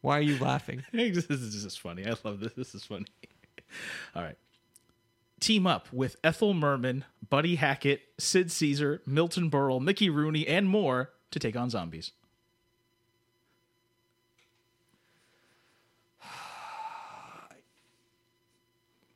[0.00, 0.84] Why are you laughing?
[0.92, 2.06] this is this is funny.
[2.06, 2.52] I love this.
[2.54, 3.06] This is funny.
[4.14, 4.38] All right.
[5.38, 11.10] Team up with Ethel Merman, Buddy Hackett, Sid Caesar, Milton Berle, Mickey Rooney, and more
[11.30, 12.12] to take on zombies.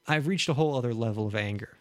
[0.06, 1.78] I've reached a whole other level of anger.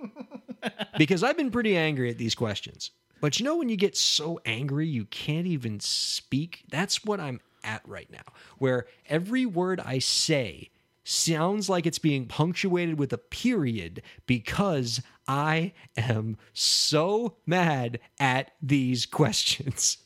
[0.98, 2.90] because I've been pretty angry at these questions.
[3.20, 6.64] But you know, when you get so angry you can't even speak?
[6.70, 8.24] That's what I'm at right now,
[8.58, 10.70] where every word I say
[11.04, 19.06] sounds like it's being punctuated with a period because I am so mad at these
[19.06, 19.98] questions.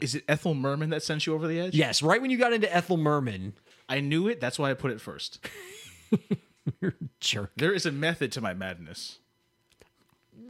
[0.00, 1.74] Is it Ethel Merman that sent you over the edge?
[1.74, 3.54] Yes, right when you got into Ethel Merman,
[3.88, 4.40] I knew it.
[4.40, 5.44] That's why I put it first.
[7.20, 7.52] jerk.
[7.56, 9.18] There is a method to my madness.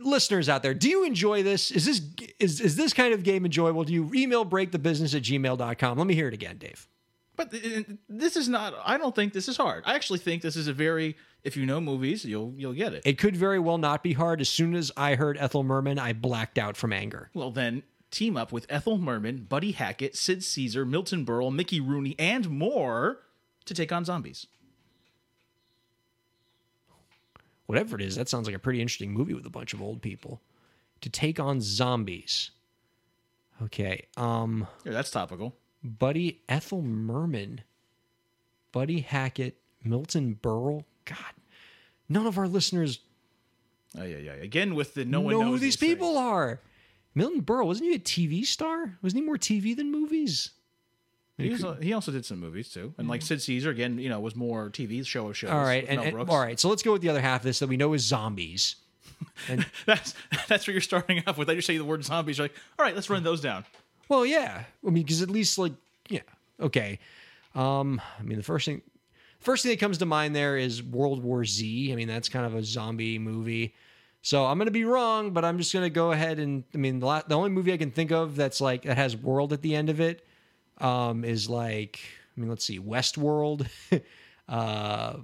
[0.00, 1.70] listeners out there, do you enjoy this?
[1.70, 2.02] Is this
[2.38, 3.84] is, is this kind of game enjoyable?
[3.84, 5.98] Do you email breakthebusiness at gmail.com?
[5.98, 6.88] Let me hear it again, Dave.
[7.36, 7.52] But
[8.08, 8.74] this is not.
[8.84, 9.82] I don't think this is hard.
[9.86, 11.16] I actually think this is a very.
[11.42, 13.02] If you know movies, you'll you'll get it.
[13.04, 14.40] It could very well not be hard.
[14.40, 17.30] As soon as I heard Ethel Merman, I blacked out from anger.
[17.34, 22.14] Well, then team up with Ethel Merman, Buddy Hackett, Sid Caesar, Milton Berle, Mickey Rooney,
[22.18, 23.20] and more
[23.64, 24.46] to take on zombies.
[27.66, 30.02] Whatever it is, that sounds like a pretty interesting movie with a bunch of old
[30.02, 30.40] people
[31.00, 32.50] to take on zombies.
[33.62, 35.56] Okay, um, Yeah, that's topical.
[35.84, 37.60] Buddy Ethel Merman,
[38.72, 40.84] Buddy Hackett, Milton Berle.
[41.04, 41.34] God,
[42.08, 43.00] none of our listeners
[43.98, 44.32] Oh yeah, yeah.
[44.32, 45.94] Again, with the no know one knows who these things.
[45.94, 46.60] people are.
[47.14, 48.98] Milton Berle wasn't he a TV star?
[49.02, 50.50] Wasn't he more TV than movies?
[51.36, 54.20] He, was, he also did some movies too, and like Sid Caesar again, you know,
[54.20, 55.50] was more TV show of shows.
[55.50, 56.60] All right, and, and- all right.
[56.60, 58.76] So let's go with the other half of this that we know is zombies.
[59.48, 60.14] And That's
[60.48, 61.48] that's what you're starting off with.
[61.48, 62.38] I just say the word zombies.
[62.38, 63.64] You're like, all right, let's run those down.
[64.08, 64.64] Well, yeah.
[64.86, 65.72] I mean, because at least like,
[66.08, 66.20] yeah,
[66.60, 66.98] okay.
[67.54, 68.82] Um, I mean, the first thing,
[69.40, 71.92] first thing that comes to mind there is World War Z.
[71.92, 73.74] I mean, that's kind of a zombie movie.
[74.22, 77.06] So I'm gonna be wrong, but I'm just gonna go ahead and I mean, the,
[77.06, 79.76] la- the only movie I can think of that's like that has world at the
[79.76, 80.26] end of it
[80.78, 82.00] um, is like
[82.36, 83.68] I mean, let's see, Westworld,
[84.48, 85.16] uh,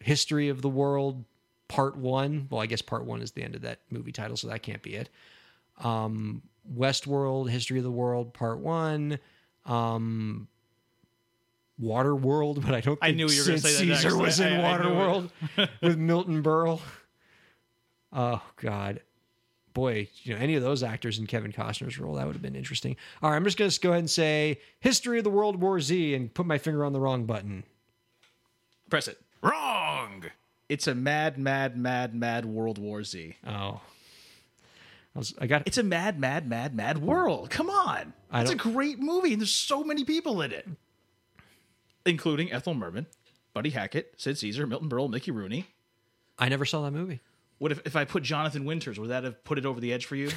[0.00, 1.24] History of the World,
[1.68, 2.48] Part One.
[2.50, 4.82] Well, I guess Part One is the end of that movie title, so that can't
[4.82, 5.10] be it.
[5.84, 6.42] Um,
[6.74, 9.18] Westworld, History of the World, Part One.
[9.64, 10.48] Um,
[11.80, 12.98] Waterworld, but I don't.
[12.98, 14.14] Think I knew you were gonna say Caesar next.
[14.16, 14.92] was I- in I knew it.
[14.94, 15.30] Waterworld
[15.82, 16.80] with Milton Berle.
[18.12, 19.00] Oh God,
[19.74, 22.56] boy, you know any of those actors in Kevin Costner's role that would have been
[22.56, 22.96] interesting.
[23.22, 26.14] All right, I'm just gonna go ahead and say History of the World War Z
[26.14, 27.64] and put my finger on the wrong button.
[28.88, 29.20] Press it.
[29.42, 30.24] Wrong.
[30.70, 33.36] It's a mad, mad, mad, mad World War Z.
[33.46, 33.82] Oh,
[35.16, 37.48] I, was, I got It's a mad, mad, mad, mad world.
[37.50, 38.12] Come on.
[38.30, 40.68] I It's a don't- great movie, and there's so many people in it,
[42.04, 43.06] including Ethel Merman,
[43.54, 45.66] Buddy Hackett, Sid Caesar, Milton Berle, Mickey Rooney.
[46.38, 47.20] I never saw that movie.
[47.58, 49.00] What if, if I put Jonathan Winters?
[49.00, 50.30] Would that have put it over the edge for you?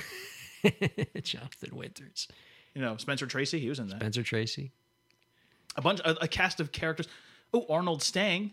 [1.21, 2.27] Jonathan Winters,
[2.73, 3.97] You know, Spencer Tracy, he was in that.
[3.97, 4.71] Spencer Tracy.
[5.75, 7.07] A bunch, a, a cast of characters.
[7.53, 8.51] Oh, Arnold Stang.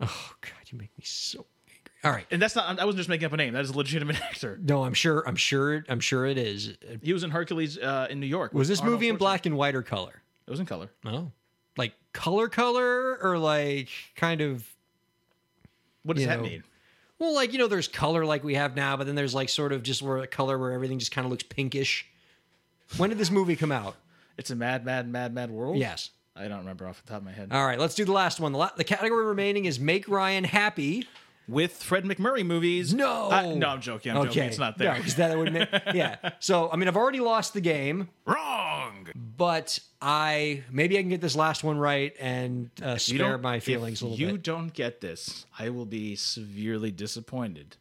[0.00, 1.46] Oh God, you make me so.
[2.04, 2.26] All right.
[2.30, 2.80] And that's not.
[2.80, 3.52] I wasn't just making up a name.
[3.52, 4.58] That is a legitimate actor.
[4.62, 5.22] No, I'm sure.
[5.26, 5.84] I'm sure.
[5.88, 6.76] I'm sure it is.
[7.02, 8.52] He was in Hercules uh, in New York.
[8.52, 10.22] Was this Arnold movie in black and white or color?
[10.46, 10.90] It was in color.
[11.04, 11.30] Oh,
[11.76, 14.66] like color, color, or like kind of.
[16.02, 16.64] What does that know, mean?
[17.20, 19.72] Well, like you know, there's color like we have now, but then there's like sort
[19.72, 22.04] of just where a color where everything just kind of looks pinkish.
[22.96, 23.94] When did this movie come out?
[24.36, 25.76] It's a mad, mad, mad, mad world.
[25.78, 26.10] Yes.
[26.34, 27.48] I don't remember off the top of my head.
[27.52, 28.52] All right, let's do the last one.
[28.52, 31.06] The, la- the category remaining is make Ryan happy.
[31.48, 32.94] With Fred MacMurray movies.
[32.94, 33.30] No.
[33.30, 34.16] I- no, I'm joking.
[34.16, 34.44] I'm joking.
[34.44, 34.94] It's not there.
[34.94, 36.16] because that would make, yeah.
[36.38, 39.08] So I mean, I've already lost the game, Wrong.
[39.14, 44.00] but I maybe I can get this last one right and uh, spare my feelings
[44.02, 44.32] a little you bit.
[44.32, 47.76] You don't get this, I will be severely disappointed.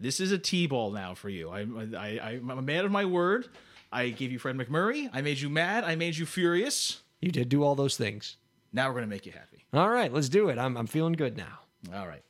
[0.00, 1.48] This is a T-ball now for you.
[1.50, 1.60] I,
[1.96, 3.48] I, I, I'm a man of my word.
[3.92, 5.08] I gave you Fred MacMurray.
[5.12, 5.84] I made you mad.
[5.84, 7.00] I made you furious.
[7.20, 8.36] You did do all those things.
[8.72, 9.64] Now we're gonna make you happy.
[9.72, 10.58] All right, let's do it.
[10.58, 11.60] I'm I'm feeling good now.
[11.94, 12.22] All right.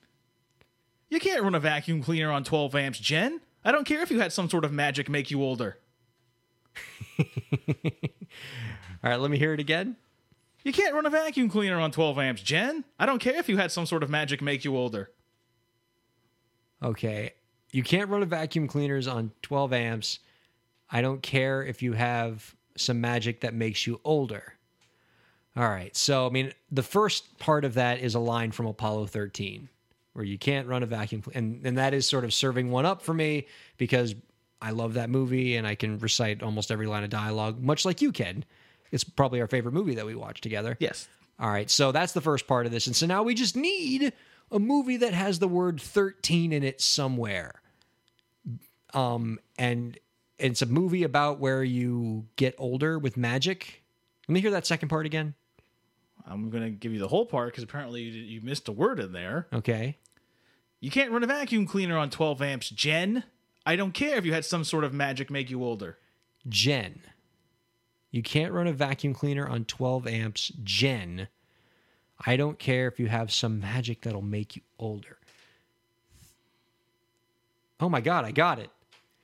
[1.09, 3.41] You can't run a vacuum cleaner on 12 amps, Jen.
[3.65, 5.79] I don't care if you had some sort of magic make you older.
[7.19, 9.97] All right, let me hear it again.
[10.65, 12.85] You can't run a vacuum cleaner on 12 amps, Jen.
[12.99, 15.11] I don't care if you had some sort of magic make you older.
[16.83, 17.35] Okay.
[17.71, 20.21] You can't run a vacuum cleaners on 12 amps.
[20.91, 24.55] I don't care if you have some magic that makes you older.
[25.57, 25.95] All right.
[25.95, 29.69] So, I mean, the first part of that is a line from Apollo 13
[30.15, 32.87] where you can't run a vacuum cl- and and that is sort of serving one
[32.87, 33.47] up for me
[33.77, 34.15] because
[34.63, 38.01] I love that movie and I can recite almost every line of dialogue much like
[38.01, 38.45] you can.
[38.91, 40.77] It's probably our favorite movie that we watch together.
[40.81, 41.09] Yes.
[41.39, 42.87] All right, so that's the first part of this.
[42.87, 44.13] And so now we just need
[44.53, 47.61] a movie that has the word 13 in it somewhere.
[48.93, 49.99] Um and
[50.39, 53.83] it's a movie about where you get older with magic.
[54.29, 55.35] Let me hear that second part again.
[56.27, 58.99] I'm going to give you the whole part because apparently you, you missed a word
[58.99, 59.47] in there.
[59.53, 59.99] Okay.
[60.85, 63.25] You can't run a vacuum cleaner on 12 amps, Jen.
[63.65, 65.97] I don't care if you had some sort of magic make you older.
[66.47, 67.01] Jen.
[68.11, 70.53] You can't run a vacuum cleaner on 12 amps.
[70.63, 71.29] Jen.
[72.27, 75.17] I don't care if you have some magic that'll make you older.
[77.81, 78.69] Oh my God, I got it.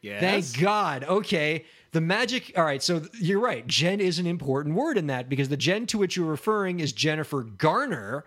[0.01, 0.23] Yes.
[0.53, 1.05] Thank God.
[1.05, 1.67] Okay.
[1.93, 2.55] The magic.
[2.57, 2.83] All right.
[2.83, 3.67] So you're right.
[3.67, 6.95] Jen is an important word in that because the Jen to which you're referring is
[6.95, 8.25] Jennifer Garner.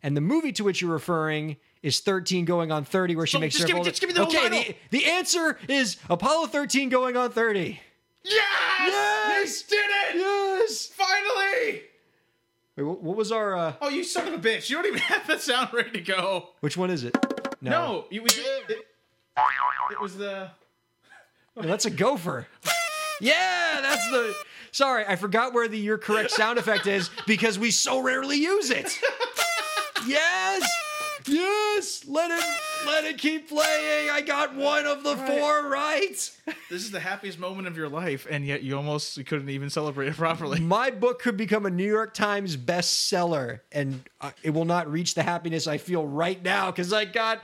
[0.00, 3.40] And the movie to which you're referring is 13 going on 30, where she So
[3.40, 4.48] makes just give me- just give me the Okay.
[4.90, 7.80] The, the answer is Apollo 13 going on 30.
[8.24, 8.34] Yes!
[8.80, 9.64] Yes!
[9.70, 10.20] You did it!
[10.20, 10.86] Yes.
[10.86, 11.82] Finally!
[12.76, 13.56] Wait, what, what was our.
[13.56, 14.68] Uh, Oh, you son of a bitch.
[14.70, 16.50] You don't even have the sound ready to go.
[16.60, 17.16] which one is it?
[17.60, 18.86] No, it was, it,
[19.90, 20.50] it was the.
[21.56, 22.46] No, that's a gopher.
[23.20, 24.32] Yeah, that's the.
[24.70, 28.70] Sorry, I forgot where the your correct sound effect is because we so rarely use
[28.70, 28.96] it.
[30.06, 30.62] Yes,
[31.26, 32.04] yes.
[32.06, 32.44] Let it
[32.86, 34.10] let it keep playing.
[34.10, 36.30] I got one of the four right.
[36.70, 39.70] This is the happiest moment of your life, and yet you almost you couldn't even
[39.70, 40.60] celebrate it properly.
[40.60, 45.14] My book could become a New York Times bestseller, and uh, it will not reach
[45.14, 47.42] the happiness I feel right now because I got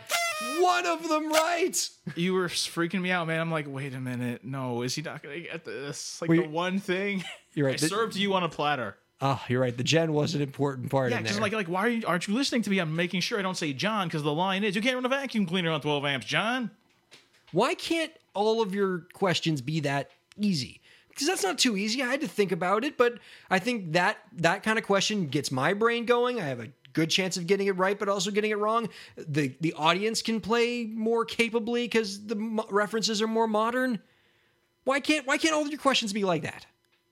[0.60, 1.88] one of them right.
[2.16, 3.40] You were freaking me out, man.
[3.40, 4.44] I'm like, wait a minute.
[4.44, 6.20] No, is he not going to get this?
[6.20, 7.74] Like Well, the you- one thing You're right.
[7.76, 8.96] I The- served you on a platter.
[9.26, 9.74] Oh, you're right.
[9.74, 12.34] The Jen was an important part Yeah, because like, like, why are you, aren't you
[12.34, 12.78] listening to me?
[12.78, 15.08] I'm making sure I don't say John because the line is, you can't run a
[15.08, 16.70] vacuum cleaner on 12 amps, John.
[17.50, 20.82] Why can't all of your questions be that easy?
[21.08, 22.02] Because that's not too easy.
[22.02, 23.14] I had to think about it, but
[23.48, 26.38] I think that that kind of question gets my brain going.
[26.38, 28.90] I have a good chance of getting it right, but also getting it wrong.
[29.16, 34.00] The the audience can play more capably because the mo- references are more modern.
[34.82, 36.66] Why can't why can't all of your questions be like that?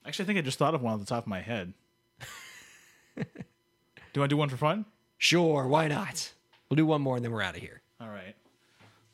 [0.05, 1.73] Actually, I think I just thought of one off the top of my head.
[3.15, 3.23] Do
[4.13, 4.85] you want to do one for fun?
[5.17, 6.31] Sure, why not?
[6.69, 7.81] We'll do one more and then we're out of here.
[8.01, 8.35] All right.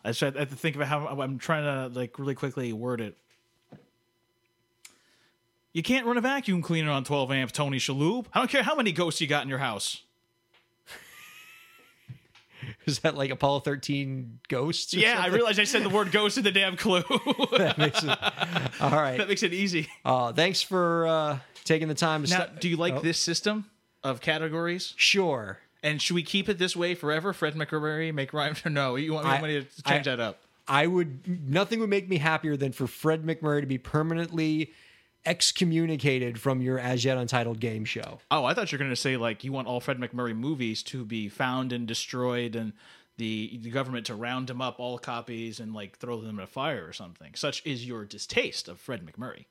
[0.03, 3.01] I just I had to think about how I'm trying to like really quickly word
[3.01, 3.17] it.
[5.73, 8.25] You can't run a vacuum cleaner on 12 amp, Tony Shalhoub.
[8.33, 10.01] I don't care how many ghosts you got in your house.
[12.85, 14.93] Is that like Apollo 13 ghosts?
[14.93, 17.03] Yeah, I realized I said the word ghost in the damn clue.
[17.57, 18.09] that makes it.
[18.81, 19.17] All right.
[19.17, 19.87] that makes it easy.
[20.03, 22.99] Uh, thanks for uh, taking the time to Now, st- do you like Oh.
[23.01, 23.65] this system
[24.03, 24.93] of categories?
[24.97, 25.59] Sure.
[25.81, 27.31] And should we keep it this way forever?
[27.33, 28.55] Fred MacMurray, make rhyme?
[28.65, 30.41] No, you want me, I- want me to change I- that up?
[30.71, 34.71] I would nothing would make me happier than for Fred MacMurray to be permanently
[35.25, 38.19] excommunicated from your as yet untitled game show.
[38.29, 40.83] Oh, I thought you were going to say like you want all Fred MacMurray movies
[40.83, 42.73] to be found and destroyed, and
[43.17, 46.47] the the government to round them up all copies and like throw them in a
[46.47, 47.33] fire or something.
[47.35, 49.45] Such is your distaste of Fred MacMurray.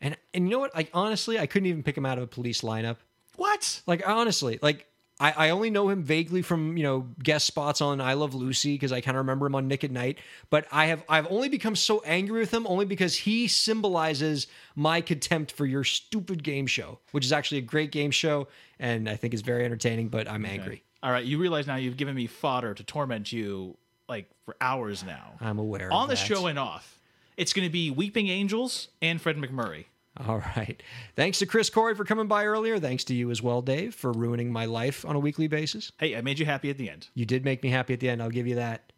[0.00, 0.74] And and you know what?
[0.74, 2.96] Like honestly, I couldn't even pick him out of a police lineup.
[3.36, 3.82] What?
[3.86, 4.86] Like honestly, like
[5.20, 8.74] I, I only know him vaguely from you know guest spots on I Love Lucy
[8.74, 10.18] because I kind of remember him on Nick at Nite.
[10.50, 15.00] But I have I've only become so angry with him only because he symbolizes my
[15.00, 19.16] contempt for your stupid game show, which is actually a great game show and I
[19.16, 20.08] think is very entertaining.
[20.08, 20.82] But I'm angry.
[21.02, 23.76] All right, you realize now you've given me fodder to torment you
[24.08, 25.34] like for hours now.
[25.40, 26.98] I'm aware On the show and off,
[27.36, 29.84] it's going to be Weeping Angels and Fred MacMurray.
[30.28, 30.80] All right.
[31.16, 32.78] Thanks to Chris Corey for coming by earlier.
[32.78, 35.90] Thanks to you as well, Dave, for ruining my life on a weekly basis.
[35.98, 37.08] Hey, I made you happy at the end.
[37.14, 38.22] You did make me happy at the end.
[38.22, 38.92] I'll give you that.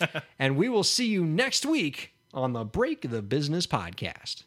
[0.38, 4.42] and we will see you next week on the Break the Business podcast.